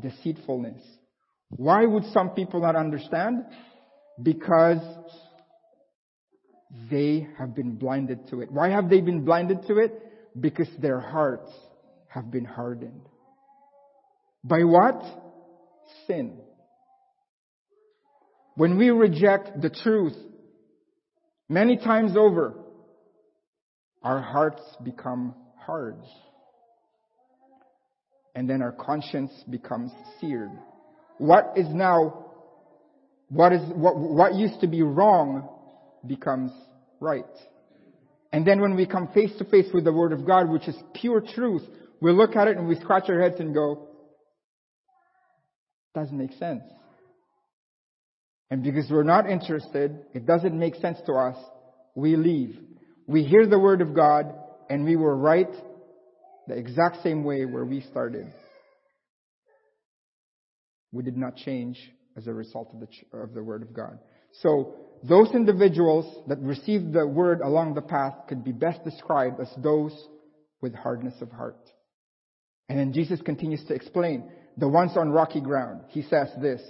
deceitfulness. 0.01 0.81
Why 1.49 1.85
would 1.85 2.05
some 2.13 2.31
people 2.31 2.61
not 2.61 2.75
understand? 2.75 3.45
Because 4.21 4.81
they 6.91 7.27
have 7.37 7.55
been 7.55 7.75
blinded 7.75 8.27
to 8.29 8.41
it. 8.41 8.51
Why 8.51 8.69
have 8.69 8.89
they 8.89 9.01
been 9.01 9.25
blinded 9.25 9.65
to 9.67 9.77
it? 9.77 9.93
Because 10.39 10.69
their 10.79 10.99
hearts 10.99 11.51
have 12.07 12.29
been 12.29 12.45
hardened. 12.45 13.01
By 14.43 14.63
what? 14.63 15.01
Sin. 16.05 16.37
When 18.55 18.77
we 18.77 18.89
reject 18.89 19.61
the 19.61 19.69
truth 19.69 20.15
many 21.47 21.77
times 21.77 22.15
over, 22.17 22.55
our 24.03 24.21
hearts 24.21 24.61
become 24.83 25.33
hard 25.57 25.97
and 28.35 28.49
then 28.49 28.61
our 28.61 28.71
conscience 28.71 29.31
becomes 29.49 29.91
seared. 30.19 30.51
What 31.17 31.53
is 31.55 31.67
now, 31.69 32.25
what 33.29 33.51
is, 33.51 33.61
what, 33.73 33.97
what 33.97 34.35
used 34.35 34.61
to 34.61 34.67
be 34.67 34.81
wrong 34.81 35.49
becomes 36.05 36.51
right. 36.99 37.25
And 38.31 38.45
then 38.45 38.61
when 38.61 38.75
we 38.75 38.85
come 38.85 39.09
face 39.09 39.31
to 39.39 39.45
face 39.45 39.67
with 39.73 39.83
the 39.83 39.93
Word 39.93 40.13
of 40.13 40.25
God, 40.25 40.49
which 40.49 40.67
is 40.67 40.75
pure 40.93 41.21
truth, 41.21 41.63
we 41.99 42.11
look 42.11 42.35
at 42.35 42.47
it 42.47 42.57
and 42.57 42.67
we 42.67 42.75
scratch 42.75 43.09
our 43.09 43.19
heads 43.19 43.39
and 43.39 43.53
go, 43.53 43.87
doesn't 45.93 46.17
make 46.17 46.33
sense. 46.33 46.63
And 48.51 48.63
because 48.63 48.89
we're 48.89 49.03
not 49.03 49.29
interested, 49.29 49.99
it 50.13 50.25
doesn't 50.25 50.57
make 50.57 50.75
sense 50.75 50.99
to 51.05 51.13
us, 51.13 51.35
we 51.95 52.15
leave. 52.15 52.57
We 53.07 53.23
hear 53.23 53.45
the 53.47 53.59
Word 53.59 53.81
of 53.81 53.93
God 53.93 54.33
and 54.69 54.85
we 54.85 54.95
were 54.95 55.15
right 55.15 55.49
the 56.49 56.57
exact 56.57 57.03
same 57.03 57.23
way 57.23 57.45
where 57.45 57.63
we 57.63 57.81
started. 57.81 58.25
We 60.91 61.03
did 61.03 61.15
not 61.15 61.35
change 61.35 61.79
as 62.17 62.25
a 62.25 62.33
result 62.33 62.71
of 62.73 62.79
the, 62.79 63.17
of 63.17 63.33
the 63.33 63.43
Word 63.43 63.61
of 63.61 63.71
God. 63.71 63.99
So, 64.41 64.75
those 65.03 65.29
individuals 65.33 66.23
that 66.27 66.39
received 66.39 66.91
the 66.91 67.07
Word 67.07 67.39
along 67.41 67.75
the 67.75 67.81
path 67.81 68.13
could 68.27 68.43
be 68.43 68.51
best 68.51 68.83
described 68.83 69.39
as 69.39 69.49
those 69.59 69.95
with 70.59 70.73
hardness 70.73 71.13
of 71.21 71.31
heart. 71.31 71.69
And 72.67 72.77
then 72.77 72.91
Jesus 72.93 73.21
continues 73.21 73.63
to 73.65 73.75
explain 73.75 74.29
the 74.57 74.67
ones 74.67 74.97
on 74.97 75.11
rocky 75.11 75.39
ground. 75.39 75.81
He 75.89 76.01
says 76.01 76.29
this, 76.41 76.61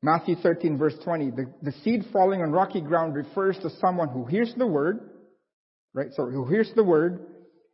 Matthew 0.00 0.36
13 0.36 0.78
verse 0.78 0.94
20, 1.04 1.30
the, 1.32 1.52
the 1.60 1.72
seed 1.82 2.04
falling 2.12 2.40
on 2.40 2.52
rocky 2.52 2.80
ground 2.80 3.16
refers 3.16 3.58
to 3.58 3.70
someone 3.80 4.08
who 4.08 4.24
hears 4.24 4.54
the 4.56 4.66
Word, 4.66 5.10
right? 5.92 6.08
So 6.14 6.26
who 6.26 6.46
hears 6.46 6.70
the 6.74 6.84
Word, 6.84 7.26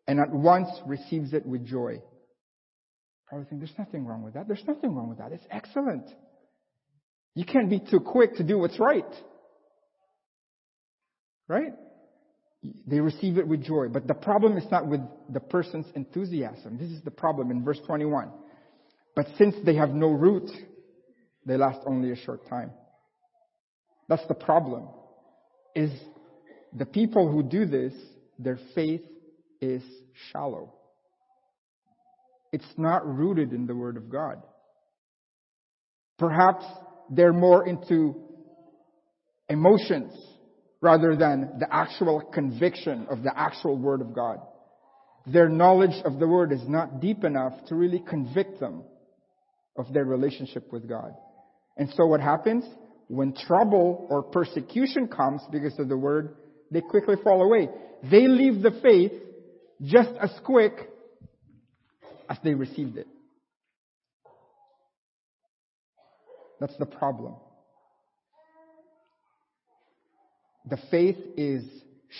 and 0.06 0.20
at 0.20 0.30
once 0.30 0.68
receives 0.86 1.32
it 1.32 1.46
with 1.46 1.66
joy. 1.66 2.00
Probably 3.28 3.46
think 3.48 3.60
there's 3.60 3.78
nothing 3.78 4.04
wrong 4.04 4.22
with 4.22 4.34
that. 4.34 4.46
There's 4.46 4.64
nothing 4.66 4.94
wrong 4.94 5.08
with 5.08 5.18
that. 5.18 5.32
It's 5.32 5.44
excellent. 5.50 6.04
You 7.34 7.44
can't 7.44 7.70
be 7.70 7.80
too 7.80 8.00
quick 8.00 8.36
to 8.36 8.44
do 8.44 8.58
what's 8.58 8.78
right. 8.78 9.04
Right? 11.48 11.72
They 12.86 13.00
receive 13.00 13.38
it 13.38 13.46
with 13.46 13.64
joy. 13.64 13.88
But 13.88 14.06
the 14.06 14.14
problem 14.14 14.56
is 14.56 14.64
not 14.70 14.86
with 14.86 15.00
the 15.28 15.40
person's 15.40 15.86
enthusiasm. 15.94 16.78
This 16.78 16.90
is 16.90 17.02
the 17.02 17.10
problem 17.10 17.50
in 17.50 17.64
verse 17.64 17.80
21. 17.86 18.30
But 19.16 19.26
since 19.38 19.54
they 19.64 19.74
have 19.76 19.90
no 19.90 20.08
root, 20.08 20.50
they 21.46 21.56
last 21.56 21.80
only 21.86 22.10
a 22.10 22.16
short 22.16 22.48
time. 22.48 22.72
That's 24.08 24.26
the 24.28 24.34
problem. 24.34 24.88
Is 25.74 25.90
the 26.72 26.86
people 26.86 27.30
who 27.30 27.42
do 27.42 27.66
this, 27.66 27.92
their 28.38 28.58
faith 28.74 29.02
is 29.64 29.82
shallow. 30.32 30.74
It's 32.52 32.64
not 32.76 33.06
rooted 33.06 33.52
in 33.52 33.66
the 33.66 33.74
Word 33.74 33.96
of 33.96 34.08
God. 34.10 34.42
Perhaps 36.18 36.64
they're 37.10 37.32
more 37.32 37.66
into 37.66 38.14
emotions 39.48 40.12
rather 40.80 41.16
than 41.16 41.58
the 41.58 41.66
actual 41.72 42.20
conviction 42.20 43.06
of 43.10 43.22
the 43.22 43.36
actual 43.36 43.76
Word 43.76 44.00
of 44.00 44.14
God. 44.14 44.38
Their 45.26 45.48
knowledge 45.48 46.02
of 46.04 46.18
the 46.18 46.28
Word 46.28 46.52
is 46.52 46.62
not 46.68 47.00
deep 47.00 47.24
enough 47.24 47.54
to 47.68 47.74
really 47.74 48.02
convict 48.06 48.60
them 48.60 48.84
of 49.76 49.92
their 49.92 50.04
relationship 50.04 50.72
with 50.72 50.88
God. 50.88 51.14
And 51.76 51.88
so 51.96 52.06
what 52.06 52.20
happens? 52.20 52.64
When 53.08 53.34
trouble 53.34 54.06
or 54.10 54.22
persecution 54.22 55.08
comes 55.08 55.40
because 55.50 55.78
of 55.78 55.88
the 55.88 55.96
Word, 55.96 56.36
they 56.70 56.82
quickly 56.82 57.16
fall 57.24 57.42
away. 57.42 57.68
They 58.10 58.28
leave 58.28 58.62
the 58.62 58.78
faith 58.82 59.12
just 59.82 60.10
as 60.20 60.30
quick 60.44 60.72
as 62.28 62.38
they 62.42 62.54
received 62.54 62.96
it. 62.96 63.06
That's 66.60 66.76
the 66.78 66.86
problem. 66.86 67.34
The 70.68 70.78
faith 70.90 71.18
is 71.36 71.64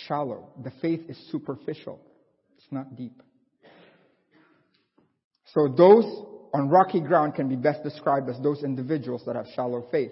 shallow. 0.07 0.49
The 0.63 0.71
faith 0.81 1.01
is 1.09 1.17
superficial. 1.31 1.99
It's 2.57 2.67
not 2.71 2.95
deep. 2.95 3.21
So 5.53 5.67
those 5.67 6.05
on 6.53 6.69
rocky 6.69 7.01
ground 7.01 7.35
can 7.35 7.49
be 7.49 7.55
best 7.55 7.83
described 7.83 8.29
as 8.29 8.39
those 8.41 8.63
individuals 8.63 9.23
that 9.25 9.35
have 9.35 9.47
shallow 9.55 9.87
faith. 9.91 10.11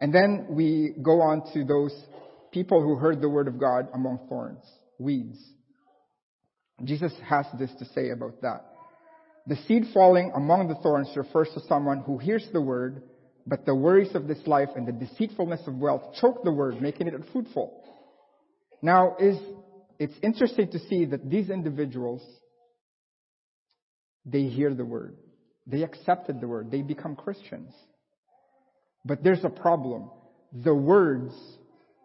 And 0.00 0.14
then 0.14 0.46
we 0.50 0.94
go 1.02 1.20
on 1.20 1.52
to 1.52 1.64
those 1.64 1.94
people 2.52 2.82
who 2.82 2.94
heard 2.94 3.20
the 3.20 3.28
word 3.28 3.48
of 3.48 3.58
God 3.58 3.88
among 3.92 4.20
thorns, 4.28 4.64
weeds. 4.98 5.38
Jesus 6.84 7.12
has 7.28 7.46
this 7.58 7.70
to 7.78 7.84
say 7.86 8.10
about 8.10 8.40
that. 8.42 8.64
The 9.46 9.56
seed 9.66 9.84
falling 9.92 10.30
among 10.34 10.68
the 10.68 10.76
thorns 10.76 11.10
refers 11.16 11.48
to 11.54 11.60
someone 11.66 12.00
who 12.00 12.18
hears 12.18 12.46
the 12.52 12.60
word, 12.60 13.02
but 13.46 13.64
the 13.64 13.74
worries 13.74 14.14
of 14.14 14.28
this 14.28 14.46
life 14.46 14.68
and 14.76 14.86
the 14.86 14.92
deceitfulness 14.92 15.62
of 15.66 15.74
wealth 15.78 16.14
choke 16.20 16.44
the 16.44 16.52
word, 16.52 16.80
making 16.80 17.08
it 17.08 17.14
unfruitful. 17.14 17.82
Now, 18.82 19.16
is 19.18 19.38
it's 19.98 20.14
interesting 20.22 20.70
to 20.70 20.78
see 20.78 21.06
that 21.06 21.28
these 21.28 21.50
individuals, 21.50 22.22
they 24.24 24.44
hear 24.44 24.72
the 24.74 24.84
word. 24.84 25.16
They 25.66 25.82
accepted 25.82 26.40
the 26.40 26.46
word. 26.46 26.70
They 26.70 26.82
become 26.82 27.16
Christians. 27.16 27.72
But 29.04 29.24
there's 29.24 29.44
a 29.44 29.50
problem. 29.50 30.10
The 30.52 30.74
words 30.74 31.32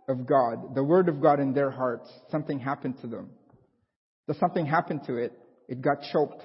of 0.07 0.25
God, 0.25 0.73
the 0.75 0.83
word 0.83 1.07
of 1.09 1.21
God 1.21 1.39
in 1.39 1.53
their 1.53 1.69
hearts, 1.69 2.09
something 2.31 2.57
happened 2.59 2.99
to 3.01 3.07
them 3.07 3.29
that 4.27 4.37
something 4.39 4.65
happened 4.65 5.01
to 5.07 5.17
it. 5.17 5.33
It 5.67 5.81
got 5.81 5.97
choked. 6.11 6.43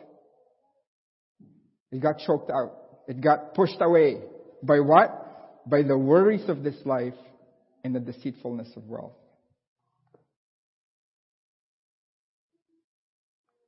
It 1.91 2.01
got 2.01 2.19
choked 2.19 2.51
out. 2.51 2.73
It 3.07 3.21
got 3.21 3.55
pushed 3.55 3.81
away. 3.81 4.21
By 4.63 4.81
what? 4.81 5.69
By 5.69 5.83
the 5.83 5.97
worries 5.97 6.49
of 6.49 6.63
this 6.63 6.77
life 6.85 7.15
and 7.85 7.95
the 7.95 8.01
deceitfulness 8.01 8.69
of 8.77 8.85
wealth. 8.85 9.13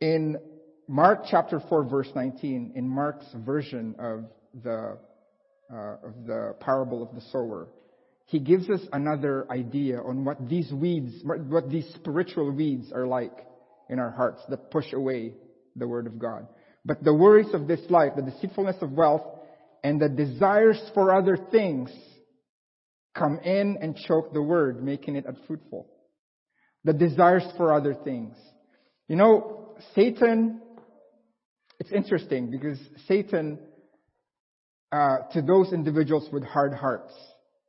In 0.00 0.38
Mark 0.88 1.25
chapter 1.31 1.61
4 1.69 1.85
verse 1.85 2.09
19, 2.14 2.73
in 2.75 2.88
Mark's 2.88 3.26
version 3.35 3.95
of 3.99 4.25
the, 4.64 4.99
uh, 5.73 5.76
of 5.76 6.26
the 6.26 6.57
parable 6.61 7.02
of 7.02 7.14
the 7.14 7.21
sower, 7.31 7.69
he 8.26 8.38
gives 8.38 8.69
us 8.71 8.81
another 8.93 9.47
idea 9.50 10.00
on 10.00 10.25
what 10.25 10.49
these 10.49 10.73
weeds, 10.73 11.23
what 11.25 11.69
these 11.69 11.87
spiritual 11.95 12.50
weeds 12.50 12.93
are 12.93 13.07
like 13.07 13.47
in 13.90 13.99
our 13.99 14.11
hearts 14.11 14.40
that 14.49 14.70
push 14.70 14.92
away 14.92 15.35
the 15.76 15.87
Word 15.87 16.06
of 16.06 16.18
God. 16.18 16.47
But 16.85 17.04
the 17.04 17.14
worries 17.14 17.52
of 17.52 17.66
this 17.68 17.80
life, 17.90 18.12
the 18.16 18.23
deceitfulness 18.23 18.76
of 18.80 18.92
wealth, 18.92 19.23
and 19.85 20.00
the 20.00 20.09
desires 20.09 20.80
for 20.94 21.14
other 21.14 21.37
things 21.50 21.90
come 23.14 23.38
in 23.38 23.78
and 23.80 23.97
choke 23.97 24.32
the 24.32 24.42
Word, 24.42 24.82
making 24.82 25.16
it 25.16 25.26
unfruitful. 25.26 25.87
The 26.85 26.92
desires 26.92 27.44
for 27.56 27.75
other 27.75 27.94
things. 27.94 28.37
You 29.09 29.16
know, 29.16 29.75
Satan, 29.94 30.61
it's 31.78 31.92
interesting 31.92 32.50
because 32.50 32.78
Satan, 33.06 33.59
uh, 34.92 35.18
to 35.32 35.42
those 35.42 35.73
individuals 35.73 36.28
with 36.32 36.44
hard 36.44 36.73
hearts, 36.73 37.12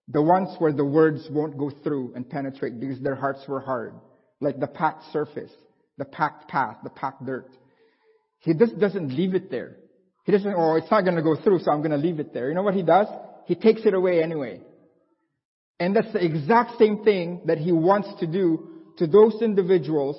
the 0.08 0.22
ones 0.22 0.50
where 0.60 0.74
the 0.74 0.86
words 0.86 1.28
won't 1.32 1.58
go 1.58 1.72
through 1.84 2.14
and 2.16 2.30
penetrate 2.30 2.80
because 2.80 3.00
their 3.02 3.16
hearts 3.16 3.44
were 3.48 3.60
hard, 3.60 3.94
like 4.40 4.60
the 4.60 4.68
packed 4.68 5.04
surface, 5.12 5.52
the 5.98 6.06
packed 6.06 6.48
path, 6.48 6.78
the 6.84 6.90
packed 6.90 7.26
dirt. 7.26 7.50
He 8.40 8.54
just 8.54 8.80
doesn't 8.80 9.16
leave 9.16 9.36
it 9.36 9.52
there. 9.52 9.78
He 10.26 10.32
doesn't, 10.32 10.54
oh, 10.56 10.76
it's 10.76 10.90
not 10.90 11.02
going 11.04 11.16
to 11.16 11.22
go 11.22 11.36
through, 11.36 11.60
so 11.60 11.72
I'm 11.72 11.80
going 11.80 11.92
to 11.92 11.98
leave 11.98 12.20
it 12.20 12.34
there. 12.34 12.50
You 12.50 12.56
know 12.56 12.64
what 12.64 12.76
he 12.76 12.84
does? 12.84 13.08
He 13.46 13.56
takes 13.56 13.82
it 13.86 13.94
away 13.94 14.22
anyway. 14.24 14.62
And 15.80 15.96
that's 15.96 16.12
the 16.14 16.24
exact 16.24 16.78
same 16.78 17.04
thing 17.04 17.42
that 17.46 17.58
he 17.58 17.72
wants 17.72 18.10
to 18.20 18.28
do 18.28 18.70
to 18.98 19.08
those 19.08 19.42
individuals 19.42 20.16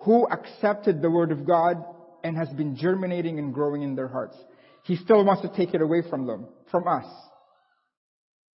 who 0.00 0.26
accepted 0.26 1.02
the 1.02 1.10
word 1.10 1.30
of 1.30 1.46
God 1.46 1.84
and 2.22 2.36
has 2.36 2.48
been 2.50 2.76
germinating 2.76 3.38
and 3.38 3.52
growing 3.52 3.82
in 3.82 3.94
their 3.94 4.08
hearts. 4.08 4.36
He 4.84 4.96
still 4.96 5.24
wants 5.24 5.42
to 5.42 5.48
take 5.48 5.74
it 5.74 5.82
away 5.82 6.02
from 6.08 6.26
them, 6.26 6.46
from 6.70 6.88
us. 6.88 7.06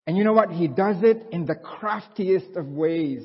And 0.07 0.17
you 0.17 0.23
know 0.23 0.33
what? 0.33 0.49
He 0.51 0.67
does 0.67 0.97
it 1.03 1.27
in 1.31 1.45
the 1.45 1.55
craftiest 1.55 2.55
of 2.55 2.65
ways. 2.65 3.23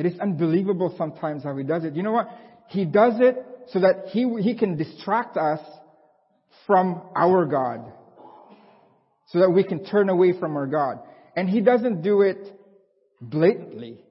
It 0.00 0.06
is 0.06 0.18
unbelievable 0.18 0.94
sometimes 0.96 1.44
how 1.44 1.54
he 1.58 1.62
does 1.62 1.84
it. 1.84 1.94
You 1.94 2.02
know 2.02 2.12
what? 2.12 2.30
He 2.68 2.86
does 2.86 3.20
it 3.20 3.36
so 3.68 3.80
that 3.80 4.06
he, 4.06 4.26
he 4.40 4.56
can 4.56 4.78
distract 4.78 5.36
us 5.36 5.60
from 6.66 7.02
our 7.14 7.44
God. 7.44 7.92
So 9.26 9.40
that 9.40 9.50
we 9.50 9.62
can 9.62 9.84
turn 9.84 10.08
away 10.08 10.32
from 10.40 10.56
our 10.56 10.66
God. 10.66 11.00
And 11.36 11.50
he 11.50 11.60
doesn't 11.60 12.00
do 12.00 12.22
it 12.22 12.38
blatantly. 13.20 14.02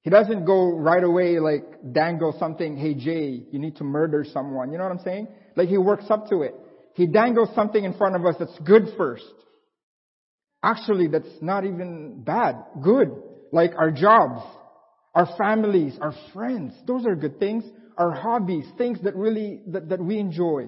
He 0.00 0.10
doesn't 0.10 0.46
go 0.46 0.76
right 0.76 1.04
away 1.04 1.38
like 1.38 1.62
dangle 1.92 2.34
something, 2.40 2.76
hey 2.76 2.94
Jay, 2.94 3.44
you 3.52 3.60
need 3.60 3.76
to 3.76 3.84
murder 3.84 4.26
someone. 4.32 4.72
You 4.72 4.78
know 4.78 4.84
what 4.84 4.94
I'm 4.94 5.04
saying? 5.04 5.28
Like 5.54 5.68
he 5.68 5.78
works 5.78 6.06
up 6.10 6.28
to 6.30 6.42
it. 6.42 6.56
He 6.94 7.06
dangles 7.06 7.50
something 7.54 7.84
in 7.84 7.94
front 7.94 8.16
of 8.16 8.26
us 8.26 8.34
that's 8.36 8.58
good 8.64 8.88
first. 8.98 9.22
Actually, 10.60 11.06
that's 11.06 11.40
not 11.40 11.64
even 11.64 12.24
bad. 12.24 12.56
Good. 12.82 13.10
Like 13.52 13.74
our 13.78 13.92
jobs, 13.92 14.42
our 15.14 15.28
families, 15.38 15.96
our 16.00 16.14
friends. 16.32 16.74
Those 16.86 17.06
are 17.06 17.14
good 17.14 17.38
things. 17.38 17.64
Our 17.96 18.10
hobbies, 18.10 18.64
things 18.76 18.98
that 19.04 19.14
really, 19.14 19.60
that, 19.68 19.88
that 19.90 20.00
we 20.00 20.18
enjoy. 20.18 20.66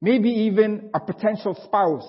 Maybe 0.00 0.30
even 0.30 0.90
a 0.94 1.00
potential 1.00 1.58
spouse. 1.64 2.08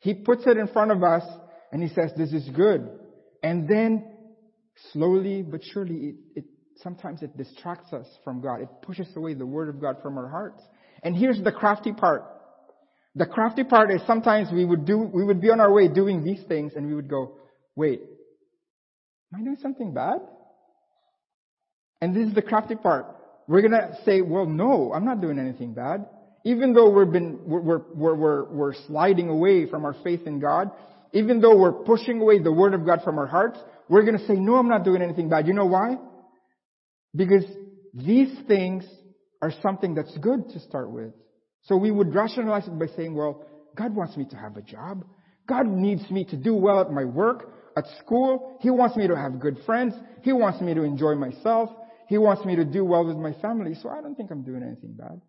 He 0.00 0.14
puts 0.14 0.46
it 0.46 0.56
in 0.56 0.68
front 0.68 0.92
of 0.92 1.02
us 1.02 1.24
and 1.72 1.82
he 1.82 1.88
says, 1.88 2.12
this 2.16 2.32
is 2.32 2.48
good. 2.50 2.88
And 3.42 3.68
then 3.68 4.04
slowly 4.92 5.42
but 5.42 5.60
surely 5.72 5.94
it, 5.94 6.14
it 6.36 6.44
sometimes 6.76 7.22
it 7.22 7.36
distracts 7.36 7.92
us 7.92 8.06
from 8.22 8.40
God. 8.40 8.60
It 8.60 8.68
pushes 8.82 9.08
away 9.16 9.34
the 9.34 9.46
word 9.46 9.68
of 9.68 9.80
God 9.80 9.96
from 10.02 10.16
our 10.18 10.28
hearts. 10.28 10.62
And 11.02 11.16
here's 11.16 11.42
the 11.42 11.52
crafty 11.52 11.92
part. 11.92 12.24
The 13.14 13.26
crafty 13.26 13.64
part 13.64 13.90
is 13.90 14.00
sometimes 14.06 14.48
we 14.52 14.64
would 14.64 14.84
do, 14.84 14.98
we 14.98 15.24
would 15.24 15.40
be 15.40 15.50
on 15.50 15.58
our 15.58 15.72
way 15.72 15.88
doing 15.88 16.22
these 16.22 16.42
things 16.46 16.74
and 16.76 16.86
we 16.86 16.94
would 16.94 17.08
go, 17.08 17.36
wait, 17.74 18.02
am 19.32 19.40
I 19.40 19.44
doing 19.44 19.56
something 19.60 19.94
bad? 19.94 20.18
And 22.00 22.14
this 22.14 22.28
is 22.28 22.34
the 22.34 22.42
crafty 22.42 22.74
part. 22.74 23.06
We're 23.46 23.62
gonna 23.62 23.96
say, 24.04 24.20
well, 24.20 24.46
no, 24.46 24.92
I'm 24.92 25.04
not 25.04 25.20
doing 25.20 25.38
anything 25.38 25.72
bad. 25.72 26.06
Even 26.44 26.72
though 26.72 26.90
we've 26.90 27.10
been, 27.10 27.40
we're, 27.44 27.60
we're, 27.94 28.14
we're, 28.14 28.44
we're 28.44 28.74
sliding 28.86 29.28
away 29.28 29.68
from 29.68 29.84
our 29.84 29.96
faith 30.04 30.26
in 30.26 30.38
God, 30.38 30.70
even 31.12 31.40
though 31.40 31.56
we're 31.56 31.72
pushing 31.72 32.20
away 32.20 32.38
the 32.40 32.52
Word 32.52 32.74
of 32.74 32.84
God 32.84 33.00
from 33.02 33.18
our 33.18 33.26
hearts, 33.26 33.58
we're 33.88 34.04
gonna 34.04 34.24
say, 34.26 34.34
no, 34.34 34.56
I'm 34.56 34.68
not 34.68 34.84
doing 34.84 35.02
anything 35.02 35.28
bad. 35.28 35.46
You 35.46 35.54
know 35.54 35.66
why? 35.66 35.96
Because 37.14 37.44
these 37.94 38.36
things 38.46 38.84
are 39.40 39.52
something 39.62 39.94
that's 39.94 40.16
good 40.18 40.50
to 40.50 40.60
start 40.60 40.90
with. 40.90 41.12
So 41.62 41.76
we 41.76 41.90
would 41.90 42.14
rationalize 42.14 42.66
it 42.66 42.78
by 42.78 42.86
saying, 42.96 43.14
well, 43.14 43.44
God 43.76 43.94
wants 43.94 44.16
me 44.16 44.24
to 44.30 44.36
have 44.36 44.56
a 44.56 44.62
job. 44.62 45.04
God 45.48 45.66
needs 45.66 46.08
me 46.10 46.24
to 46.26 46.36
do 46.36 46.54
well 46.54 46.80
at 46.80 46.90
my 46.90 47.04
work, 47.04 47.52
at 47.76 47.84
school. 48.04 48.58
He 48.60 48.70
wants 48.70 48.96
me 48.96 49.06
to 49.06 49.16
have 49.16 49.38
good 49.38 49.58
friends. 49.64 49.94
He 50.22 50.32
wants 50.32 50.60
me 50.60 50.74
to 50.74 50.82
enjoy 50.82 51.14
myself. 51.14 51.70
He 52.08 52.18
wants 52.18 52.44
me 52.44 52.56
to 52.56 52.64
do 52.64 52.84
well 52.84 53.04
with 53.04 53.16
my 53.16 53.32
family. 53.40 53.74
So 53.82 53.88
I 53.88 54.00
don't 54.00 54.14
think 54.14 54.30
I'm 54.30 54.42
doing 54.42 54.62
anything 54.62 54.94
bad. 54.94 55.20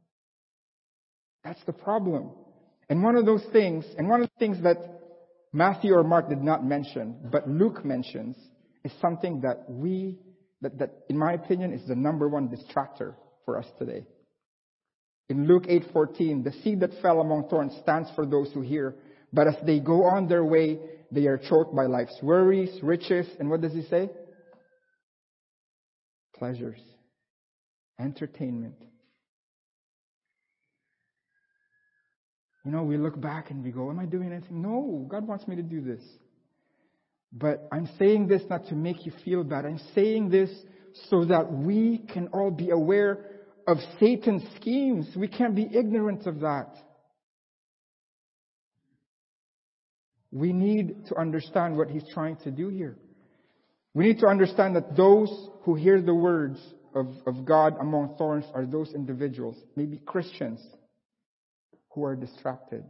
That's 1.44 1.64
the 1.66 1.74
problem. 1.74 2.32
And 2.90 3.04
one 3.04 3.16
of 3.16 3.26
those 3.26 3.44
things, 3.52 3.86
and 3.98 4.08
one 4.08 4.22
of 4.22 4.30
the 4.30 4.40
things 4.40 4.62
that 4.64 4.78
Matthew 5.54 5.94
or 5.94 6.04
Mark 6.04 6.30
did 6.30 6.42
not 6.42 6.66
mention, 6.66 7.16
but 7.32 7.50
Luke 7.50 7.84
mentions, 7.84 8.38
is 8.84 8.92
something 9.02 9.42
that 9.42 9.66
we, 9.68 10.20
that, 10.62 10.78
that 10.80 10.94
in 11.10 11.18
my 11.18 11.34
opinion 11.34 11.74
is 11.74 11.86
the 11.88 11.96
number 11.96 12.28
one 12.28 12.48
distractor 12.48 13.16
for 13.46 13.58
us 13.58 13.66
today. 13.80 14.06
In 15.30 15.48
Luke 15.48 15.68
8:14, 15.68 16.44
the 16.44 16.54
seed 16.64 16.80
that 16.82 16.92
fell 17.02 17.20
among 17.20 17.50
thorns 17.50 17.76
stands 17.82 18.10
for 18.16 18.26
those 18.26 18.52
who 18.54 18.62
hear, 18.62 18.96
but 19.34 19.48
as 19.48 19.56
they 19.66 19.80
go 19.80 20.06
on 20.06 20.28
their 20.28 20.46
way, 20.46 20.80
they 21.12 21.28
are 21.28 21.38
choked 21.38 21.76
by 21.76 21.86
life's 21.86 22.18
worries, 22.22 22.82
riches, 22.82 23.28
and 23.40 23.50
what 23.50 23.62
does 23.62 23.74
he 23.74 23.82
say? 23.84 24.10
Pleasures, 26.38 26.80
entertainment. 28.00 28.76
You 32.64 32.72
know, 32.72 32.84
we 32.84 32.98
look 32.98 33.20
back 33.20 33.50
and 33.50 33.64
we 33.64 33.72
go, 33.72 33.90
Am 33.90 34.00
I 34.00 34.06
doing 34.06 34.32
anything? 34.32 34.62
No, 34.62 35.06
God 35.10 35.28
wants 35.28 35.48
me 35.48 35.56
to 35.56 35.64
do 35.64 35.82
this. 35.82 36.02
But 37.32 37.68
I'm 37.72 37.90
saying 37.98 38.28
this 38.28 38.42
not 38.50 38.68
to 38.68 38.76
make 38.76 39.06
you 39.06 39.12
feel 39.24 39.44
bad. 39.44 39.66
I'm 39.66 39.80
saying 39.96 40.30
this 40.30 40.50
so 41.10 41.26
that 41.26 41.52
we 41.52 42.00
can 42.14 42.28
all 42.30 42.52
be 42.52 42.70
aware 42.70 43.26
of 43.68 43.78
Satan's 44.00 44.44
schemes. 44.60 45.08
We 45.16 45.28
can't 45.28 45.56
be 45.56 45.68
ignorant 45.74 46.26
of 46.26 46.42
that. 46.42 46.76
We 50.32 50.54
need 50.54 51.08
to 51.08 51.18
understand 51.18 51.78
what 51.78 51.90
he's 51.90 52.06
trying 52.14 52.38
to 52.38 52.52
do 52.52 52.70
here. 52.70 52.98
We 53.98 54.06
need 54.06 54.20
to 54.20 54.28
understand 54.28 54.76
that 54.76 54.96
those 54.96 55.50
who 55.64 55.74
hear 55.74 56.00
the 56.00 56.14
words 56.14 56.60
of, 56.94 57.08
of 57.26 57.46
God 57.46 57.78
among 57.82 58.14
thorns 58.16 58.46
are 58.54 58.64
those 58.64 58.94
individuals, 58.94 59.58
maybe 59.76 59.98
Christians, 59.98 60.60
who 61.90 62.04
are 62.04 62.16
distracted. 62.16 62.84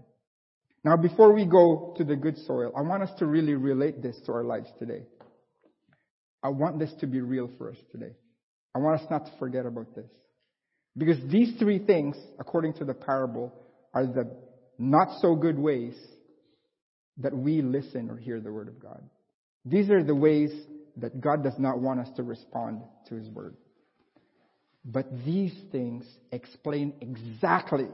Now, 0.83 0.97
before 0.97 1.31
we 1.31 1.45
go 1.45 1.93
to 1.97 2.03
the 2.03 2.17
good 2.17 2.37
soil, 2.39 2.73
I 2.77 2.81
want 2.81 3.03
us 3.03 3.11
to 3.19 3.25
really 3.25 3.53
relate 3.53 4.01
this 4.01 4.17
to 4.25 4.33
our 4.33 4.43
lives 4.43 4.67
today. 4.79 5.03
I 6.43 6.49
want 6.49 6.77
this 6.77 6.91
to 6.99 7.07
be 7.07 7.21
real 7.21 7.49
for 7.57 7.71
us 7.71 7.77
today. 7.93 8.11
I 8.75 8.79
want 8.79 8.99
us 8.99 9.07
not 9.09 9.27
to 9.27 9.31
forget 9.39 9.65
about 9.65 9.95
this. 9.95 10.11
Because 10.97 11.19
these 11.31 11.57
three 11.57 11.79
things, 11.79 12.17
according 12.37 12.73
to 12.73 12.83
the 12.83 12.93
parable, 12.93 13.53
are 13.93 14.05
the 14.05 14.29
not 14.77 15.21
so 15.21 15.35
good 15.35 15.57
ways 15.57 15.95
that 17.19 17.33
we 17.33 17.61
listen 17.61 18.09
or 18.09 18.17
hear 18.17 18.41
the 18.41 18.51
word 18.51 18.67
of 18.67 18.77
God. 18.81 19.01
These 19.63 19.89
are 19.89 20.03
the 20.03 20.13
ways 20.13 20.51
that 20.97 21.21
God 21.21 21.43
does 21.43 21.57
not 21.57 21.79
want 21.79 21.99
us 21.99 22.09
to 22.15 22.23
respond 22.23 22.81
to 23.07 23.15
his 23.15 23.29
word. 23.29 23.55
But 24.83 25.07
these 25.25 25.53
things 25.71 26.05
explain 26.31 26.93
exactly 27.01 27.87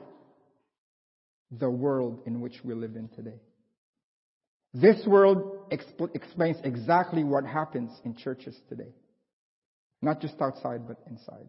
the 1.52 1.70
world 1.70 2.22
in 2.26 2.42
which 2.42 2.64
we 2.64 2.74
live 2.74 2.96
in 2.96 3.10
today. 3.10 3.40
This 4.74 5.06
world 5.06 5.70
exp- 5.72 6.16
explains 6.16 6.58
exactly 6.64 7.24
what 7.24 7.46
happens 7.46 7.92
in 8.06 8.16
churches 8.16 8.56
today. 8.70 8.92
Not 10.02 10.20
just 10.20 10.36
outside, 10.42 10.88
but 10.88 10.98
inside. 11.10 11.48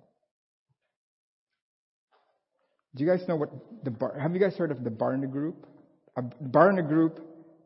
Do 2.95 3.03
you 3.03 3.11
guys 3.11 3.27
know 3.27 3.37
what 3.37 3.51
the 3.83 3.91
Bar- 3.91 4.19
have 4.19 4.35
you 4.35 4.41
guys 4.41 4.55
heard 4.57 4.71
of 4.71 4.85
the 4.85 4.91
Barna 4.91 5.31
Group? 5.31 5.67
A 6.17 6.23
Barna 6.23 6.87
Group 6.87 7.21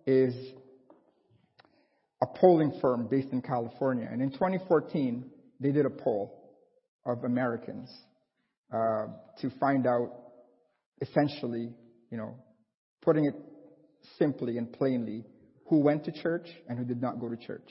is 0.07 0.35
a 2.23 2.27
polling 2.27 2.79
firm 2.81 3.07
based 3.11 3.29
in 3.33 3.43
California, 3.43 4.09
and 4.11 4.21
in 4.21 4.31
2014 4.31 5.25
they 5.61 5.73
did 5.73 5.87
a 5.87 5.91
poll 5.91 6.57
of 7.07 7.25
Americans 7.25 7.91
uh, 8.73 9.07
to 9.41 9.51
find 9.59 9.87
out, 9.87 10.13
essentially, 11.01 11.71
you 12.11 12.19
know, 12.19 12.35
putting 13.03 13.25
it 13.25 13.35
simply 14.19 14.59
and 14.59 14.73
plainly, 14.73 15.25
who 15.69 15.81
went 15.81 16.05
to 16.05 16.13
church 16.13 16.49
and 16.69 16.79
who 16.79 16.85
did 16.85 17.01
not 17.01 17.21
go 17.21 17.29
to 17.29 17.37
church. 17.37 17.71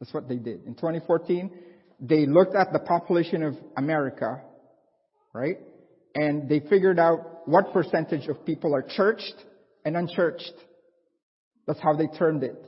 That's 0.00 0.12
what 0.12 0.28
they 0.28 0.36
did. 0.36 0.64
In 0.64 0.74
2014, 0.74 1.50
they 2.00 2.26
looked 2.26 2.54
at 2.54 2.72
the 2.72 2.78
population 2.80 3.42
of 3.42 3.54
America, 3.76 4.42
right? 5.32 5.58
and 6.18 6.48
they 6.48 6.60
figured 6.68 6.98
out 6.98 7.46
what 7.46 7.72
percentage 7.72 8.26
of 8.28 8.44
people 8.44 8.74
are 8.74 8.82
churched 8.82 9.34
and 9.84 9.96
unchurched. 9.96 10.52
That's 11.66 11.80
how 11.80 11.94
they 11.94 12.08
termed 12.18 12.42
it. 12.42 12.60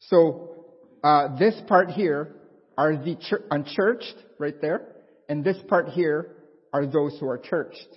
So, 0.00 0.56
uh, 1.02 1.36
this 1.38 1.54
part 1.66 1.90
here 1.90 2.34
are 2.76 2.96
the 2.96 3.16
ch- 3.16 3.42
unchurched, 3.50 4.16
right 4.38 4.60
there, 4.60 4.86
and 5.28 5.44
this 5.44 5.56
part 5.68 5.88
here 5.90 6.36
are 6.72 6.86
those 6.86 7.16
who 7.18 7.28
are 7.28 7.38
churched. 7.38 7.88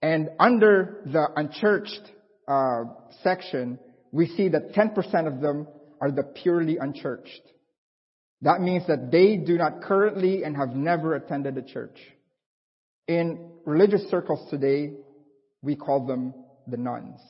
And 0.00 0.30
under 0.38 1.02
the 1.06 1.28
unchurched 1.36 2.10
uh, 2.48 2.84
section, 3.22 3.78
we 4.10 4.26
see 4.28 4.48
that 4.48 4.72
10% 4.72 5.26
of 5.26 5.40
them 5.40 5.66
are 6.00 6.10
the 6.10 6.22
purely 6.22 6.76
unchurched. 6.78 7.42
That 8.42 8.60
means 8.60 8.86
that 8.88 9.10
they 9.12 9.36
do 9.36 9.56
not 9.56 9.82
currently 9.82 10.42
and 10.42 10.56
have 10.56 10.74
never 10.74 11.14
attended 11.14 11.56
a 11.56 11.62
church. 11.62 11.96
In 13.06 13.50
religious 13.64 14.02
circles 14.10 14.48
today, 14.50 14.94
we 15.62 15.76
call 15.76 16.06
them 16.06 16.34
the 16.66 16.76
nones 16.76 17.20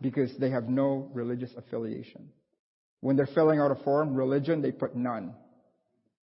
because 0.00 0.36
they 0.38 0.50
have 0.50 0.68
no 0.68 1.10
religious 1.12 1.50
affiliation. 1.56 2.28
When 3.00 3.16
they're 3.16 3.28
filling 3.34 3.60
out 3.60 3.70
a 3.70 3.76
form, 3.76 4.14
religion, 4.14 4.62
they 4.62 4.72
put 4.72 4.96
none. 4.96 5.34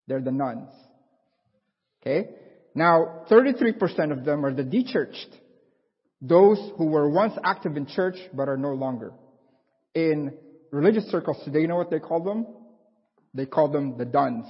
They're 0.06 0.20
the 0.20 0.32
nones. 0.32 0.70
Okay? 2.02 2.28
Now, 2.74 3.24
33% 3.30 4.12
of 4.12 4.24
them 4.24 4.44
are 4.44 4.52
the 4.52 4.64
dechurched. 4.64 5.38
Those 6.20 6.58
who 6.76 6.86
were 6.86 7.08
once 7.08 7.34
active 7.44 7.76
in 7.76 7.86
church 7.86 8.16
but 8.32 8.48
are 8.48 8.56
no 8.56 8.72
longer. 8.74 9.12
In 9.94 10.34
religious 10.70 11.04
circles 11.04 11.36
today, 11.44 11.60
you 11.60 11.68
know 11.68 11.76
what 11.76 11.90
they 11.90 12.00
call 12.00 12.22
them? 12.22 12.46
They 13.32 13.46
call 13.46 13.68
them 13.68 13.96
the 13.96 14.04
dones. 14.04 14.46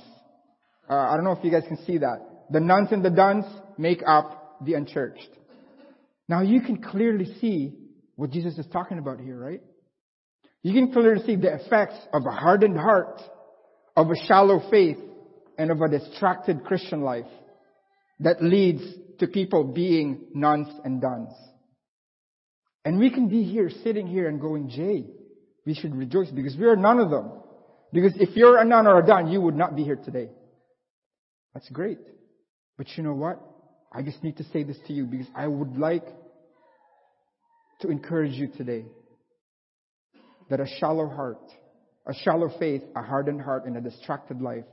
Uh, 0.88 0.94
I 0.94 1.16
don't 1.16 1.24
know 1.24 1.32
if 1.32 1.44
you 1.44 1.50
guys 1.50 1.64
can 1.66 1.82
see 1.84 1.98
that. 1.98 2.46
The 2.50 2.60
nones 2.60 2.88
and 2.92 3.04
the 3.04 3.10
duns 3.10 3.44
make 3.78 4.02
up 4.06 4.58
the 4.64 4.74
unchurched. 4.74 5.30
Now 6.28 6.42
you 6.42 6.60
can 6.60 6.82
clearly 6.82 7.26
see 7.40 7.74
what 8.16 8.30
Jesus 8.30 8.56
is 8.58 8.66
talking 8.72 8.98
about 8.98 9.20
here, 9.20 9.38
right? 9.38 9.62
You 10.62 10.72
can 10.72 10.92
clearly 10.92 11.24
see 11.24 11.36
the 11.36 11.54
effects 11.54 11.96
of 12.12 12.24
a 12.26 12.30
hardened 12.30 12.78
heart, 12.78 13.20
of 13.96 14.10
a 14.10 14.16
shallow 14.26 14.62
faith, 14.70 14.98
and 15.58 15.70
of 15.70 15.80
a 15.80 15.88
distracted 15.88 16.64
Christian 16.64 17.02
life 17.02 17.26
that 18.20 18.42
leads 18.42 18.82
to 19.18 19.26
people 19.26 19.64
being 19.64 20.26
nones 20.34 20.68
and 20.84 21.00
dones. 21.00 21.32
And 22.84 22.98
we 22.98 23.10
can 23.10 23.28
be 23.28 23.44
here, 23.44 23.70
sitting 23.82 24.06
here 24.06 24.28
and 24.28 24.40
going, 24.40 24.68
Jay, 24.68 25.06
we 25.66 25.74
should 25.74 25.94
rejoice 25.94 26.30
because 26.30 26.56
we 26.56 26.66
are 26.66 26.76
none 26.76 26.98
of 26.98 27.10
them. 27.10 27.30
Because 27.92 28.12
if 28.16 28.36
you're 28.36 28.58
a 28.58 28.64
none 28.64 28.86
or 28.86 28.98
a 28.98 29.06
done, 29.06 29.28
you 29.28 29.40
would 29.40 29.54
not 29.54 29.76
be 29.76 29.84
here 29.84 29.96
today. 29.96 30.28
That's 31.54 31.68
great. 31.70 31.98
But 32.76 32.88
you 32.96 33.04
know 33.04 33.14
what? 33.14 33.40
I 33.92 34.02
just 34.02 34.22
need 34.24 34.36
to 34.38 34.44
say 34.44 34.64
this 34.64 34.76
to 34.88 34.92
you 34.92 35.04
because 35.04 35.28
I 35.34 35.46
would 35.46 35.76
like 35.78 36.04
to 37.84 37.90
encourage 37.90 38.32
you 38.32 38.48
today 38.48 38.86
that 40.48 40.58
a 40.58 40.66
shallow 40.78 41.06
heart, 41.06 41.52
a 42.06 42.14
shallow 42.14 42.50
faith, 42.58 42.80
a 42.96 43.02
hardened 43.02 43.42
heart, 43.42 43.66
and 43.66 43.76
a 43.76 43.80
distracted 43.80 44.40
life 44.40 44.64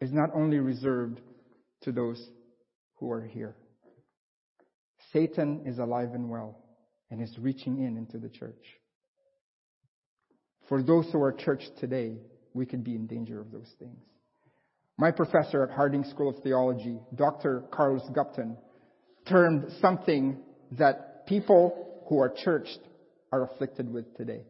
is 0.00 0.12
not 0.12 0.30
only 0.32 0.58
reserved 0.58 1.20
to 1.82 1.90
those 1.90 2.24
who 2.98 3.10
are 3.10 3.22
here. 3.22 3.56
Satan 5.12 5.62
is 5.66 5.78
alive 5.78 6.10
and 6.14 6.30
well 6.30 6.56
and 7.10 7.20
is 7.20 7.36
reaching 7.40 7.82
in 7.82 7.96
into 7.96 8.18
the 8.18 8.28
church. 8.28 8.64
For 10.68 10.84
those 10.84 11.06
who 11.10 11.20
are 11.20 11.32
church 11.32 11.64
today, 11.80 12.16
we 12.54 12.64
could 12.64 12.84
be 12.84 12.94
in 12.94 13.08
danger 13.08 13.40
of 13.40 13.50
those 13.50 13.70
things. 13.80 13.98
My 14.98 15.10
professor 15.10 15.64
at 15.64 15.70
Harding 15.70 16.04
School 16.04 16.28
of 16.28 16.42
Theology, 16.44 17.00
Dr. 17.16 17.64
Carlus 17.72 18.08
Gupton, 18.12 18.56
termed 19.28 19.64
something 19.80 20.38
that 20.78 21.26
people 21.26 21.91
who 22.12 22.18
are 22.18 22.28
churched 22.44 22.78
are 23.32 23.42
afflicted 23.44 23.90
with 23.90 24.14
today. 24.18 24.42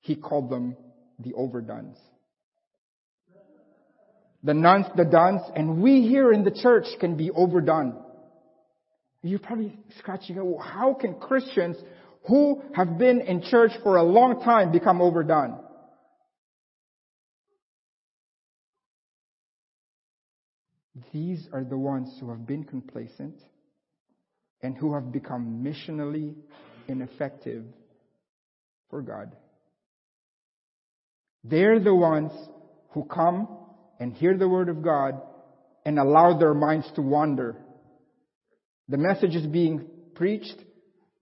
He 0.00 0.16
called 0.16 0.50
them 0.50 0.76
the 1.20 1.32
overdones. 1.34 1.96
The 4.42 4.54
nones, 4.54 4.86
the 4.96 5.04
dones, 5.04 5.42
and 5.54 5.80
we 5.80 6.08
here 6.08 6.32
in 6.32 6.42
the 6.42 6.50
church 6.50 6.86
can 6.98 7.16
be 7.16 7.30
overdone. 7.30 8.02
You're 9.22 9.38
probably 9.38 9.78
scratching 10.00 10.38
out, 10.38 10.46
well, 10.46 10.58
how 10.58 10.94
can 10.94 11.20
Christians 11.20 11.76
who 12.26 12.60
have 12.74 12.98
been 12.98 13.20
in 13.20 13.42
church 13.42 13.70
for 13.84 13.98
a 13.98 14.02
long 14.02 14.42
time 14.42 14.72
become 14.72 15.00
overdone? 15.00 15.56
These 21.12 21.46
are 21.52 21.62
the 21.62 21.78
ones 21.78 22.16
who 22.18 22.30
have 22.30 22.44
been 22.44 22.64
complacent 22.64 23.36
and 24.62 24.76
who 24.76 24.94
have 24.94 25.12
become 25.12 25.64
missionally 25.64 26.34
ineffective 26.88 27.64
for 28.90 29.02
God. 29.02 29.34
They're 31.44 31.80
the 31.80 31.94
ones 31.94 32.32
who 32.90 33.04
come 33.04 33.48
and 33.98 34.12
hear 34.12 34.36
the 34.36 34.48
word 34.48 34.68
of 34.68 34.82
God 34.82 35.20
and 35.84 35.98
allow 35.98 36.38
their 36.38 36.54
minds 36.54 36.90
to 36.96 37.02
wander. 37.02 37.56
The 38.88 38.98
message 38.98 39.34
is 39.34 39.46
being 39.46 39.86
preached. 40.14 40.56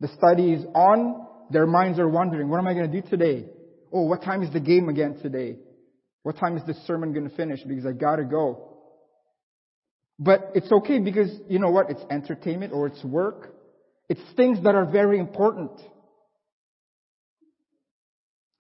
The 0.01 0.09
study 0.09 0.53
is 0.53 0.65
on. 0.75 1.27
Their 1.51 1.67
minds 1.67 1.99
are 1.99 2.09
wondering, 2.09 2.49
what 2.49 2.59
am 2.59 2.67
I 2.67 2.75
going 2.75 2.91
to 2.91 3.01
do 3.01 3.09
today? 3.09 3.47
Oh, 3.93 4.03
what 4.03 4.23
time 4.23 4.43
is 4.43 4.53
the 4.53 4.61
game 4.61 4.89
again 4.89 5.19
today? 5.23 5.57
What 6.23 6.37
time 6.37 6.57
is 6.57 6.63
this 6.67 6.77
sermon 6.87 7.13
going 7.13 7.29
to 7.29 7.35
finish? 7.37 7.61
Because 7.67 7.87
I 7.87 7.93
gotta 7.93 8.25
go. 8.25 8.78
But 10.19 10.51
it's 10.55 10.71
okay 10.73 10.99
because, 10.99 11.31
you 11.49 11.59
know 11.59 11.71
what? 11.71 11.91
It's 11.91 12.03
entertainment 12.11 12.73
or 12.73 12.89
it's 12.89 13.03
work. 13.05 13.55
It's 14.09 14.21
things 14.37 14.63
that 14.65 14.75
are 14.75 14.85
very 14.85 15.19
important. 15.19 15.71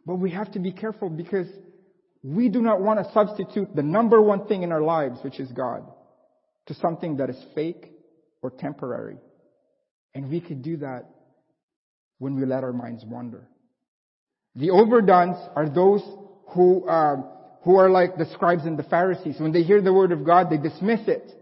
But 0.07 0.16
we 0.16 0.31
have 0.31 0.53
to 0.53 0.61
be 0.61 0.73
careful 0.73 1.11
because 1.11 1.49
we 2.23 2.49
do 2.49 2.62
not 2.62 2.81
want 2.81 3.05
to 3.05 3.12
substitute 3.12 3.75
the 3.75 3.83
number 3.83 4.23
one 4.23 4.47
thing 4.47 4.62
in 4.62 4.73
our 4.73 4.81
lives, 4.81 5.18
which 5.23 5.40
is 5.40 5.51
God, 5.51 5.83
to 6.66 6.75
something 6.75 7.16
that 7.16 7.29
is 7.29 7.37
fake 7.55 7.92
or 8.40 8.51
temporary. 8.51 9.16
And 10.14 10.31
we 10.31 10.40
could 10.40 10.62
do 10.62 10.79
that 10.79 11.07
when 12.18 12.37
we 12.37 12.47
let 12.47 12.62
our 12.62 12.73
minds 12.73 13.05
wander. 13.05 13.49
The 14.55 14.71
overdones 14.71 15.37
are 15.57 15.68
those 15.68 16.03
who, 16.55 16.88
uh, 16.88 17.16
who 17.62 17.77
are 17.77 17.90
like 17.90 18.16
the 18.16 18.27
scribes 18.33 18.64
and 18.64 18.79
the 18.79 18.85
Pharisees. 18.85 19.37
When 19.38 19.53
they 19.53 19.62
hear 19.62 19.83
the 19.83 19.92
word 19.92 20.12
of 20.12 20.25
God, 20.25 20.51
they 20.51 20.57
dismiss 20.57 21.01
it 21.09 21.35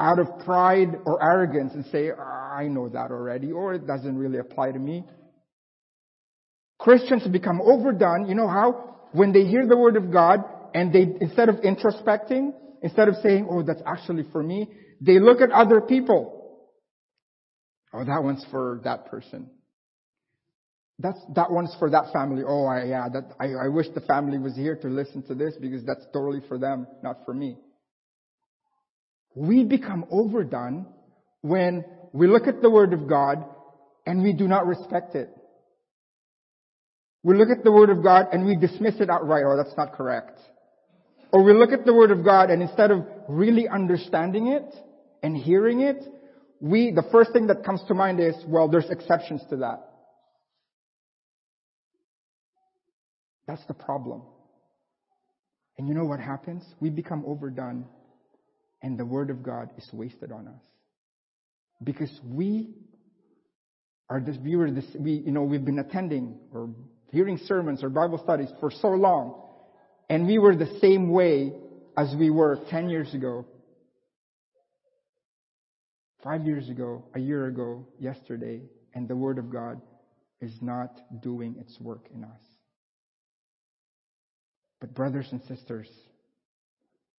out 0.00 0.18
of 0.18 0.38
pride 0.44 1.00
or 1.04 1.22
arrogance 1.22 1.74
and 1.74 1.84
say, 1.86 2.10
oh, 2.10 2.22
I 2.22 2.68
know 2.68 2.88
that 2.88 3.10
already, 3.10 3.50
or 3.50 3.74
it 3.74 3.86
doesn't 3.86 4.16
really 4.16 4.38
apply 4.38 4.72
to 4.72 4.78
me. 4.78 5.04
Christians 6.78 7.26
become 7.26 7.60
overdone. 7.60 8.28
You 8.28 8.34
know 8.34 8.48
how? 8.48 9.08
When 9.12 9.32
they 9.32 9.44
hear 9.44 9.66
the 9.66 9.76
word 9.76 9.96
of 9.96 10.12
God 10.12 10.44
and 10.74 10.92
they, 10.92 11.06
instead 11.20 11.48
of 11.48 11.56
introspecting, 11.56 12.52
instead 12.82 13.08
of 13.08 13.16
saying, 13.16 13.48
oh, 13.50 13.62
that's 13.62 13.82
actually 13.84 14.24
for 14.30 14.42
me, 14.42 14.68
they 15.00 15.18
look 15.18 15.40
at 15.40 15.50
other 15.50 15.80
people. 15.80 16.34
Oh, 17.92 18.04
that 18.04 18.22
one's 18.22 18.44
for 18.50 18.80
that 18.84 19.06
person. 19.06 19.50
That's, 21.00 21.18
that 21.34 21.50
one's 21.50 21.74
for 21.78 21.90
that 21.90 22.12
family. 22.12 22.42
Oh, 22.46 22.66
I, 22.66 22.84
yeah, 22.84 23.08
that, 23.08 23.32
I, 23.40 23.66
I 23.66 23.68
wish 23.68 23.86
the 23.94 24.00
family 24.00 24.38
was 24.38 24.54
here 24.54 24.76
to 24.76 24.88
listen 24.88 25.22
to 25.24 25.34
this 25.34 25.54
because 25.60 25.84
that's 25.84 26.04
totally 26.12 26.42
for 26.48 26.58
them, 26.58 26.86
not 27.02 27.18
for 27.24 27.34
me. 27.34 27.56
We 29.34 29.64
become 29.64 30.04
overdone 30.10 30.86
when 31.42 31.84
we 32.12 32.26
look 32.26 32.46
at 32.46 32.62
the 32.62 32.70
Word 32.70 32.92
of 32.92 33.08
God 33.08 33.44
and 34.06 34.22
we 34.22 34.32
do 34.32 34.48
not 34.48 34.66
respect 34.66 35.14
it. 35.14 35.30
We 37.22 37.36
look 37.36 37.48
at 37.50 37.64
the 37.64 37.72
Word 37.72 37.90
of 37.90 38.02
God 38.02 38.28
and 38.32 38.46
we 38.46 38.56
dismiss 38.56 38.94
it 39.00 39.10
outright. 39.10 39.44
Oh, 39.46 39.56
that's 39.56 39.76
not 39.76 39.92
correct. 39.92 40.38
Or 41.32 41.42
we 41.42 41.52
look 41.52 41.72
at 41.72 41.84
the 41.84 41.92
Word 41.92 42.10
of 42.10 42.24
God 42.24 42.50
and 42.50 42.62
instead 42.62 42.90
of 42.90 43.06
really 43.28 43.68
understanding 43.68 44.48
it 44.48 44.74
and 45.22 45.36
hearing 45.36 45.80
it, 45.80 46.02
we, 46.60 46.90
the 46.90 47.06
first 47.12 47.32
thing 47.32 47.48
that 47.48 47.64
comes 47.64 47.82
to 47.88 47.94
mind 47.94 48.18
is, 48.18 48.34
well, 48.46 48.68
there's 48.68 48.88
exceptions 48.90 49.42
to 49.50 49.56
that. 49.58 49.84
That's 53.46 53.64
the 53.66 53.74
problem. 53.74 54.22
And 55.76 55.86
you 55.86 55.94
know 55.94 56.04
what 56.04 56.20
happens? 56.20 56.64
We 56.80 56.90
become 56.90 57.24
overdone 57.26 57.86
and 58.82 58.98
the 58.98 59.04
Word 59.04 59.30
of 59.30 59.42
God 59.42 59.70
is 59.76 59.88
wasted 59.92 60.32
on 60.32 60.48
us. 60.48 60.62
Because 61.82 62.10
we 62.24 62.74
are 64.08 64.20
this, 64.20 64.36
we 64.42 64.56
were 64.56 64.70
this, 64.70 64.86
we, 64.98 65.12
you 65.12 65.32
know, 65.32 65.42
we've 65.42 65.64
been 65.64 65.78
attending 65.78 66.38
or 66.52 66.70
hearing 67.10 67.38
sermons 67.46 67.82
or 67.82 67.88
Bible 67.88 68.20
studies 68.22 68.48
for 68.60 68.70
so 68.70 68.88
long, 68.88 69.42
and 70.08 70.26
we 70.26 70.38
were 70.38 70.56
the 70.56 70.78
same 70.80 71.10
way 71.10 71.52
as 71.96 72.14
we 72.18 72.30
were 72.30 72.58
10 72.70 72.88
years 72.88 73.12
ago, 73.14 73.44
five 76.22 76.44
years 76.46 76.68
ago, 76.68 77.04
a 77.14 77.18
year 77.18 77.46
ago, 77.46 77.86
yesterday, 77.98 78.62
and 78.94 79.08
the 79.08 79.16
Word 79.16 79.38
of 79.38 79.50
God 79.50 79.80
is 80.40 80.52
not 80.60 81.00
doing 81.22 81.56
its 81.58 81.78
work 81.80 82.06
in 82.14 82.24
us. 82.24 82.40
But 84.80 84.94
brothers 84.94 85.28
and 85.32 85.42
sisters, 85.42 85.88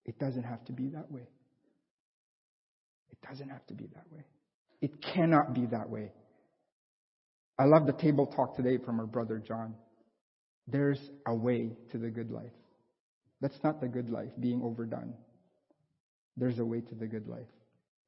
it 0.06 0.18
doesn't 0.18 0.44
have 0.44 0.64
to 0.66 0.72
be 0.72 0.88
that 0.90 1.12
way. 1.12 1.28
It 3.22 3.30
doesn't 3.30 3.50
have 3.50 3.66
to 3.68 3.74
be 3.74 3.88
that 3.94 4.06
way. 4.12 4.26
It 4.82 5.02
cannot 5.02 5.54
be 5.54 5.66
that 5.68 5.90
way. 5.90 6.12
I 7.58 7.66
love 7.66 7.86
the 7.86 7.94
table 7.94 8.28
talk 8.28 8.56
today 8.56 8.78
from 8.78 9.00
our 9.00 9.06
brother 9.06 9.44
John. 9.46 9.76
There's 10.68 11.00
a 11.26 11.36
way 11.36 11.72
to 11.92 11.98
the 11.98 12.10
good 12.10 12.32
life. 12.32 12.52
That's 13.42 13.60
not 13.64 13.82
the 13.82 13.88
good 13.88 14.10
life 14.10 14.32
being 14.40 14.62
overdone. 14.64 15.14
There's 16.38 16.60
a 16.60 16.66
way 16.66 16.82
to 16.82 16.96
the 16.96 17.08
good 17.08 17.28
life. 17.28 17.48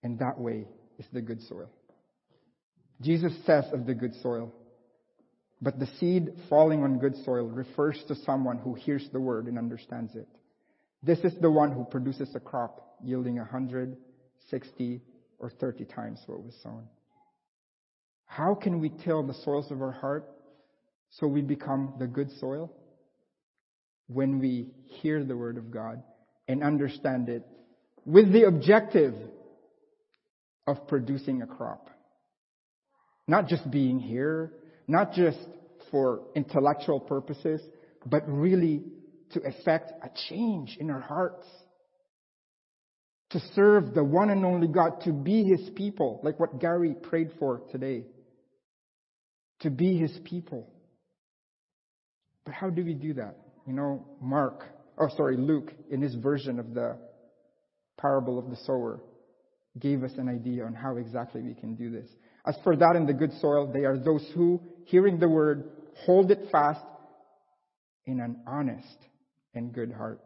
And 0.03 0.17
that 0.19 0.39
way 0.39 0.67
is 0.99 1.05
the 1.11 1.21
good 1.21 1.41
soil. 1.43 1.69
Jesus 3.01 3.33
says 3.45 3.65
of 3.73 3.85
the 3.85 3.93
good 3.93 4.13
soil, 4.21 4.53
but 5.61 5.79
the 5.79 5.87
seed 5.99 6.29
falling 6.49 6.83
on 6.83 6.99
good 6.99 7.15
soil 7.25 7.47
refers 7.47 8.01
to 8.07 8.15
someone 8.15 8.57
who 8.57 8.73
hears 8.73 9.07
the 9.11 9.19
word 9.19 9.47
and 9.47 9.57
understands 9.57 10.15
it. 10.15 10.27
This 11.03 11.19
is 11.19 11.33
the 11.41 11.51
one 11.51 11.71
who 11.71 11.83
produces 11.83 12.33
a 12.35 12.39
crop 12.39 12.97
yielding 13.03 13.39
a 13.39 13.45
hundred, 13.45 13.97
sixty, 14.49 15.01
or 15.39 15.49
thirty 15.49 15.85
times 15.85 16.19
what 16.27 16.43
was 16.43 16.55
sown. 16.63 16.87
How 18.25 18.55
can 18.55 18.79
we 18.79 18.89
till 19.03 19.23
the 19.23 19.33
soils 19.33 19.71
of 19.71 19.81
our 19.81 19.91
heart 19.91 20.25
so 21.11 21.27
we 21.27 21.41
become 21.41 21.93
the 21.99 22.07
good 22.07 22.31
soil? 22.39 22.71
When 24.07 24.39
we 24.39 24.71
hear 24.85 25.23
the 25.23 25.37
word 25.37 25.57
of 25.57 25.71
God 25.71 26.03
and 26.47 26.63
understand 26.63 27.29
it 27.29 27.45
with 28.05 28.31
the 28.33 28.43
objective 28.43 29.13
of 30.67 30.87
producing 30.87 31.41
a 31.41 31.47
crop. 31.47 31.89
Not 33.27 33.47
just 33.47 33.69
being 33.71 33.99
here, 33.99 34.51
not 34.87 35.13
just 35.13 35.39
for 35.89 36.21
intellectual 36.35 36.99
purposes, 36.99 37.61
but 38.05 38.27
really 38.27 38.83
to 39.31 39.41
effect 39.41 39.91
a 40.03 40.09
change 40.29 40.77
in 40.79 40.89
our 40.89 40.99
hearts. 40.99 41.47
To 43.31 43.39
serve 43.55 43.93
the 43.93 44.03
one 44.03 44.29
and 44.29 44.45
only 44.45 44.67
God, 44.67 45.01
to 45.05 45.13
be 45.13 45.43
His 45.43 45.69
people, 45.75 46.19
like 46.23 46.39
what 46.39 46.59
Gary 46.59 46.93
prayed 46.93 47.31
for 47.39 47.61
today. 47.71 48.03
To 49.61 49.69
be 49.69 49.97
His 49.97 50.17
people. 50.25 50.69
But 52.45 52.53
how 52.53 52.69
do 52.69 52.83
we 52.83 52.93
do 52.93 53.13
that? 53.13 53.37
You 53.67 53.73
know, 53.73 54.05
Mark, 54.19 54.63
oh 54.97 55.09
sorry, 55.15 55.37
Luke, 55.37 55.71
in 55.89 56.01
his 56.01 56.15
version 56.15 56.59
of 56.59 56.73
the 56.73 56.97
parable 57.99 58.39
of 58.39 58.49
the 58.49 58.55
sower, 58.65 58.99
gave 59.79 60.03
us 60.03 60.11
an 60.17 60.27
idea 60.27 60.65
on 60.65 60.73
how 60.73 60.97
exactly 60.97 61.41
we 61.41 61.53
can 61.53 61.75
do 61.75 61.89
this. 61.89 62.07
As 62.45 62.57
for 62.63 62.75
that 62.75 62.95
in 62.95 63.05
the 63.05 63.13
good 63.13 63.31
soil, 63.39 63.71
they 63.71 63.85
are 63.85 63.97
those 63.97 64.27
who, 64.33 64.59
hearing 64.85 65.19
the 65.19 65.29
word, 65.29 65.69
hold 66.05 66.31
it 66.31 66.49
fast 66.51 66.81
in 68.05 68.19
an 68.19 68.41
honest 68.47 68.97
and 69.53 69.71
good 69.71 69.91
heart. 69.91 70.25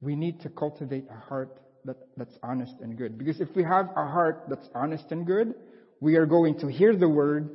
We 0.00 0.14
need 0.14 0.40
to 0.42 0.48
cultivate 0.48 1.06
a 1.10 1.18
heart 1.18 1.58
that, 1.86 1.96
that's 2.16 2.34
honest 2.42 2.74
and 2.80 2.96
good. 2.96 3.18
Because 3.18 3.40
if 3.40 3.48
we 3.54 3.62
have 3.62 3.88
a 3.96 4.06
heart 4.06 4.44
that's 4.48 4.68
honest 4.74 5.04
and 5.10 5.26
good, 5.26 5.54
we 6.00 6.16
are 6.16 6.26
going 6.26 6.58
to 6.60 6.68
hear 6.68 6.94
the 6.96 7.08
word 7.08 7.48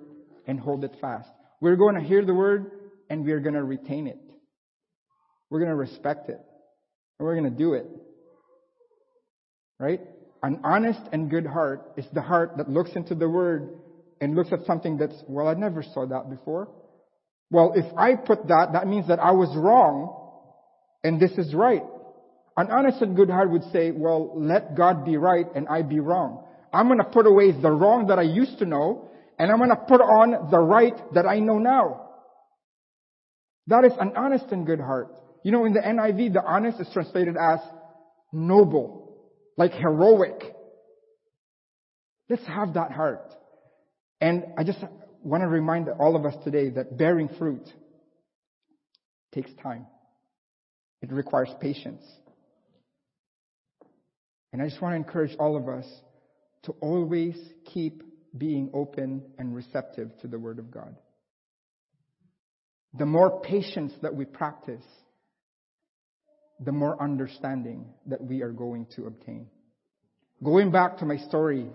and 0.48 0.60
hold 0.60 0.84
it 0.84 0.96
fast. 1.00 1.30
We're 1.60 1.76
going 1.76 1.96
to 1.96 2.02
hear 2.02 2.26
the 2.26 2.34
word 2.34 2.72
and 3.10 3.26
we're 3.26 3.40
going 3.40 3.56
to 3.56 3.64
retain 3.64 4.08
it. 4.08 4.20
We're 5.50 5.60
going 5.60 5.70
to 5.70 5.76
respect 5.76 6.30
it. 6.30 6.40
And 7.20 7.28
we're 7.28 7.36
going 7.36 7.52
to 7.52 7.58
do 7.58 7.74
it. 7.74 7.86
Right? 9.80 10.02
An 10.44 10.62
honest 10.64 11.02
and 11.12 11.30
good 11.30 11.46
heart 11.46 11.94
is 11.98 12.06
the 12.14 12.22
heart 12.22 12.58
that 12.58 12.70
looks 12.70 12.92
into 12.96 13.14
the 13.14 13.30
word 13.30 13.70
and 14.20 14.36
looks 14.36 14.52
at 14.52 14.66
something 14.66 14.98
that's, 14.98 15.16
well, 15.28 15.48
I 15.48 15.54
never 15.54 15.84
saw 15.84 16.06
that 16.08 16.30
before. 16.30 16.70
Well, 17.52 17.74
if 17.76 17.86
I 17.98 18.16
put 18.16 18.48
that, 18.48 18.70
that 18.74 18.88
means 18.88 19.08
that 19.10 19.20
I 19.20 19.32
was 19.32 19.56
wrong 19.56 20.18
and 21.04 21.20
this 21.20 21.32
is 21.32 21.54
right. 21.54 21.84
An 22.58 22.70
honest 22.70 23.02
and 23.02 23.16
good 23.16 23.30
heart 23.30 23.50
would 23.52 23.64
say, 23.72 23.92
well, 23.92 24.34
let 24.36 24.76
God 24.76 25.06
be 25.06 25.18
right 25.18 25.46
and 25.56 25.68
I 25.68 25.82
be 25.84 26.00
wrong. 26.00 26.46
I'm 26.74 26.88
going 26.88 27.00
to 27.00 27.06
put 27.06 27.26
away 27.26 27.52
the 27.52 27.72
wrong 27.72 28.08
that 28.08 28.20
I 28.20 28.24
used 28.24 28.60
to 28.60 28.66
know 28.66 29.10
and 29.40 29.52
I'm 29.52 29.58
going 29.58 29.70
to 29.70 29.76
put 29.76 30.02
on 30.02 30.52
the 30.52 30.60
right 30.60 30.96
that 31.14 31.26
I 31.26 31.40
know 31.40 31.58
now. 31.58 32.10
That 33.68 33.86
is 33.86 33.94
an 34.00 34.14
honest 34.16 34.46
and 34.52 34.66
good 34.66 34.80
heart. 34.80 35.16
You 35.44 35.52
know, 35.52 35.66
in 35.66 35.74
the 35.74 35.80
NIV, 35.80 36.34
the 36.34 36.44
honest 36.44 36.80
is 36.80 36.90
translated 36.94 37.36
as 37.38 37.60
noble, 38.32 39.18
like 39.58 39.72
heroic. 39.74 40.56
Let's 42.30 42.46
have 42.46 42.76
that 42.76 42.92
heart. 42.92 43.34
And 44.20 44.44
I 44.58 44.64
just 44.64 44.80
want 45.24 45.42
to 45.42 45.48
remind 45.48 45.90
all 45.90 46.16
of 46.16 46.26
us 46.26 46.36
today 46.44 46.70
that 46.70 46.98
bearing 46.98 47.30
fruit 47.40 47.68
takes 49.34 49.52
time. 49.64 49.88
It 51.02 51.12
requires 51.12 51.50
patience. 51.60 52.04
And 54.54 54.62
I 54.62 54.68
just 54.68 54.82
want 54.82 54.94
to 54.94 54.98
encourage 54.98 55.36
all 55.40 55.56
of 55.56 55.70
us 55.70 55.86
to 56.64 56.74
always 56.82 57.36
keep 57.74 58.04
being 58.38 58.70
open 58.74 59.24
and 59.38 59.56
receptive 59.56 60.12
to 60.22 60.28
the 60.28 60.40
Word 60.40 60.60
of 60.60 60.72
God. 60.72 60.96
The 62.98 63.06
more 63.06 63.42
patience 63.42 63.94
that 64.02 64.16
we 64.16 64.26
practice, 64.26 64.84
the 66.60 66.72
more 66.72 67.02
understanding 67.02 67.86
that 68.06 68.22
we 68.22 68.42
are 68.42 68.52
going 68.52 68.88
to 68.96 69.06
obtain. 69.08 69.48
Going 70.44 70.72
back 70.72 70.98
to 70.98 71.06
my 71.06 71.18
story 71.18 71.68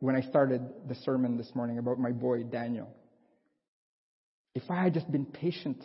when 0.00 0.14
I 0.14 0.20
started 0.22 0.62
the 0.88 0.94
sermon 0.96 1.36
this 1.36 1.50
morning 1.54 1.78
about 1.78 1.98
my 1.98 2.12
boy 2.12 2.44
Daniel. 2.44 2.88
If 4.54 4.70
I 4.70 4.82
had 4.82 4.94
just 4.94 5.10
been 5.10 5.26
patient, 5.26 5.82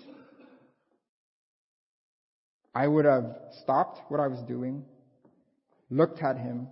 I 2.75 2.87
would 2.87 3.05
have 3.05 3.35
stopped 3.61 3.99
what 4.09 4.19
I 4.19 4.27
was 4.27 4.39
doing, 4.47 4.85
looked 5.89 6.21
at 6.21 6.37
him, 6.37 6.67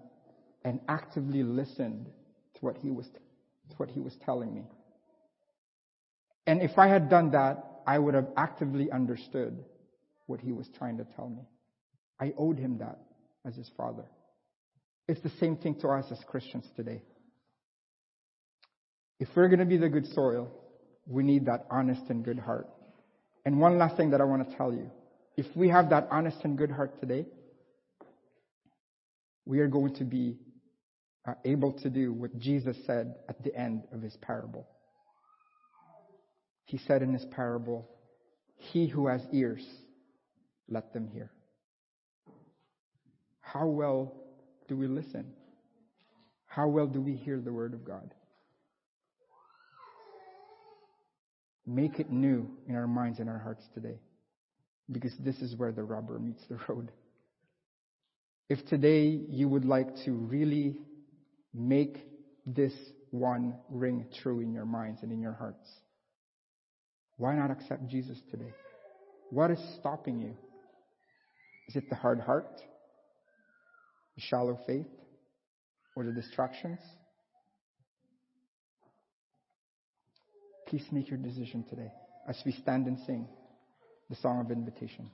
and 0.64 0.80
actively 0.88 1.44
listened 1.44 2.08
to 2.56 2.60
what 2.62 2.78
he 2.78 2.90
was, 2.90 3.08
to 3.08 3.76
what 3.78 3.90
he 3.90 4.00
was 4.00 4.16
telling 4.26 4.54
me. 4.54 4.64
And 6.48 6.62
if 6.62 6.78
I 6.78 6.88
had 6.88 7.10
done 7.10 7.32
that, 7.32 7.82
I 7.86 7.98
would 7.98 8.14
have 8.14 8.28
actively 8.38 8.92
understood 8.92 9.64
what 10.28 10.40
he 10.40 10.52
was 10.52 10.68
trying 10.78 10.98
to 10.98 11.06
tell 11.16 11.30
me. 11.30 11.44
I 12.20 12.34
owed 12.38 12.58
him 12.58 12.78
that 12.80 13.00
as 13.46 13.56
his 13.56 13.70
father. 13.76 14.06
It's 15.08 15.22
the 15.22 15.32
same 15.40 15.58
thing 15.58 15.76
to 15.82 15.88
us 15.90 16.06
as 16.12 16.20
Christians 16.28 16.66
today. 16.76 17.02
If 19.20 19.30
we're 19.36 19.48
going 19.48 19.60
to 19.60 19.66
be 19.66 19.78
the 19.78 19.90
good 19.90 20.06
soil, 20.08 20.52
we 21.08 21.24
need 21.24 21.46
that 21.46 21.66
honest 21.70 22.04
and 22.10 22.24
good 22.24 22.40
heart. 22.40 22.68
And 23.46 23.60
one 23.60 23.78
last 23.78 23.98
thing 23.98 24.12
that 24.12 24.22
I 24.22 24.24
want 24.24 24.50
to 24.50 24.56
tell 24.56 24.72
you. 24.72 24.90
If 25.38 25.48
we 25.56 25.70
have 25.70 25.90
that 25.90 26.08
honest 26.12 26.38
and 26.44 26.58
good 26.58 26.72
heart 26.72 27.00
today, 27.00 27.26
we 29.52 29.60
are 29.60 29.68
going 29.68 29.94
to 29.94 30.06
be 30.06 30.38
uh, 31.28 31.34
able 31.44 31.74
to 31.74 31.90
do 31.90 32.14
what 32.14 32.40
Jesus 32.40 32.78
said 32.88 33.16
at 33.28 33.44
the 33.44 33.54
end 33.54 33.84
of 33.92 34.02
his 34.02 34.16
parable. 34.22 34.66
He 36.64 36.78
said 36.88 37.02
in 37.02 37.12
his 37.12 37.26
parable, 37.26 37.86
He 38.56 38.88
who 38.88 39.08
has 39.08 39.20
ears, 39.34 39.62
let 40.70 40.94
them 40.94 41.10
hear. 41.10 41.32
How 43.42 43.68
well 43.68 44.14
do 44.70 44.78
we 44.78 44.88
listen? 44.88 45.34
How 46.46 46.70
well 46.70 46.88
do 46.88 47.02
we 47.02 47.18
hear 47.18 47.42
the 47.42 47.52
word 47.52 47.74
of 47.74 47.84
God? 47.84 48.14
Make 51.68 52.00
it 52.00 52.10
new 52.10 52.50
in 52.70 52.76
our 52.78 52.88
minds 52.88 53.20
and 53.20 53.30
our 53.30 53.40
hearts 53.40 53.66
today. 53.74 54.00
Because 54.90 55.12
this 55.20 55.40
is 55.40 55.58
where 55.58 55.74
the 55.74 55.84
rubber 55.84 56.20
meets 56.20 56.44
the 56.50 56.58
road. 56.70 56.90
If 58.52 58.66
today 58.68 59.06
you 59.30 59.48
would 59.48 59.64
like 59.64 59.88
to 60.04 60.12
really 60.12 60.76
make 61.54 62.06
this 62.46 62.74
one 63.10 63.56
ring 63.70 64.08
true 64.22 64.42
in 64.42 64.52
your 64.52 64.66
minds 64.66 65.04
and 65.04 65.10
in 65.14 65.22
your 65.22 65.32
hearts, 65.32 65.66
why 67.16 67.34
not 67.34 67.50
accept 67.50 67.88
Jesus 67.88 68.18
today? 68.30 68.54
What 69.30 69.52
is 69.52 69.60
stopping 69.80 70.20
you? 70.20 70.36
Is 71.70 71.78
it 71.78 71.90
the 71.90 71.96
hard 71.96 72.20
heart? 72.20 72.62
The 74.18 74.22
shallow 74.22 74.60
faith? 74.68 74.92
Or 75.96 76.04
the 76.04 76.12
distractions? 76.12 76.80
Please 80.68 80.84
make 80.92 81.10
your 81.10 81.20
decision 81.20 81.64
today 81.70 81.94
as 82.28 82.36
we 82.46 82.52
stand 82.52 82.88
and 82.88 83.00
sing 83.08 83.30
the 84.10 84.18
song 84.18 84.42
of 84.42 84.52
invitation. 84.52 85.10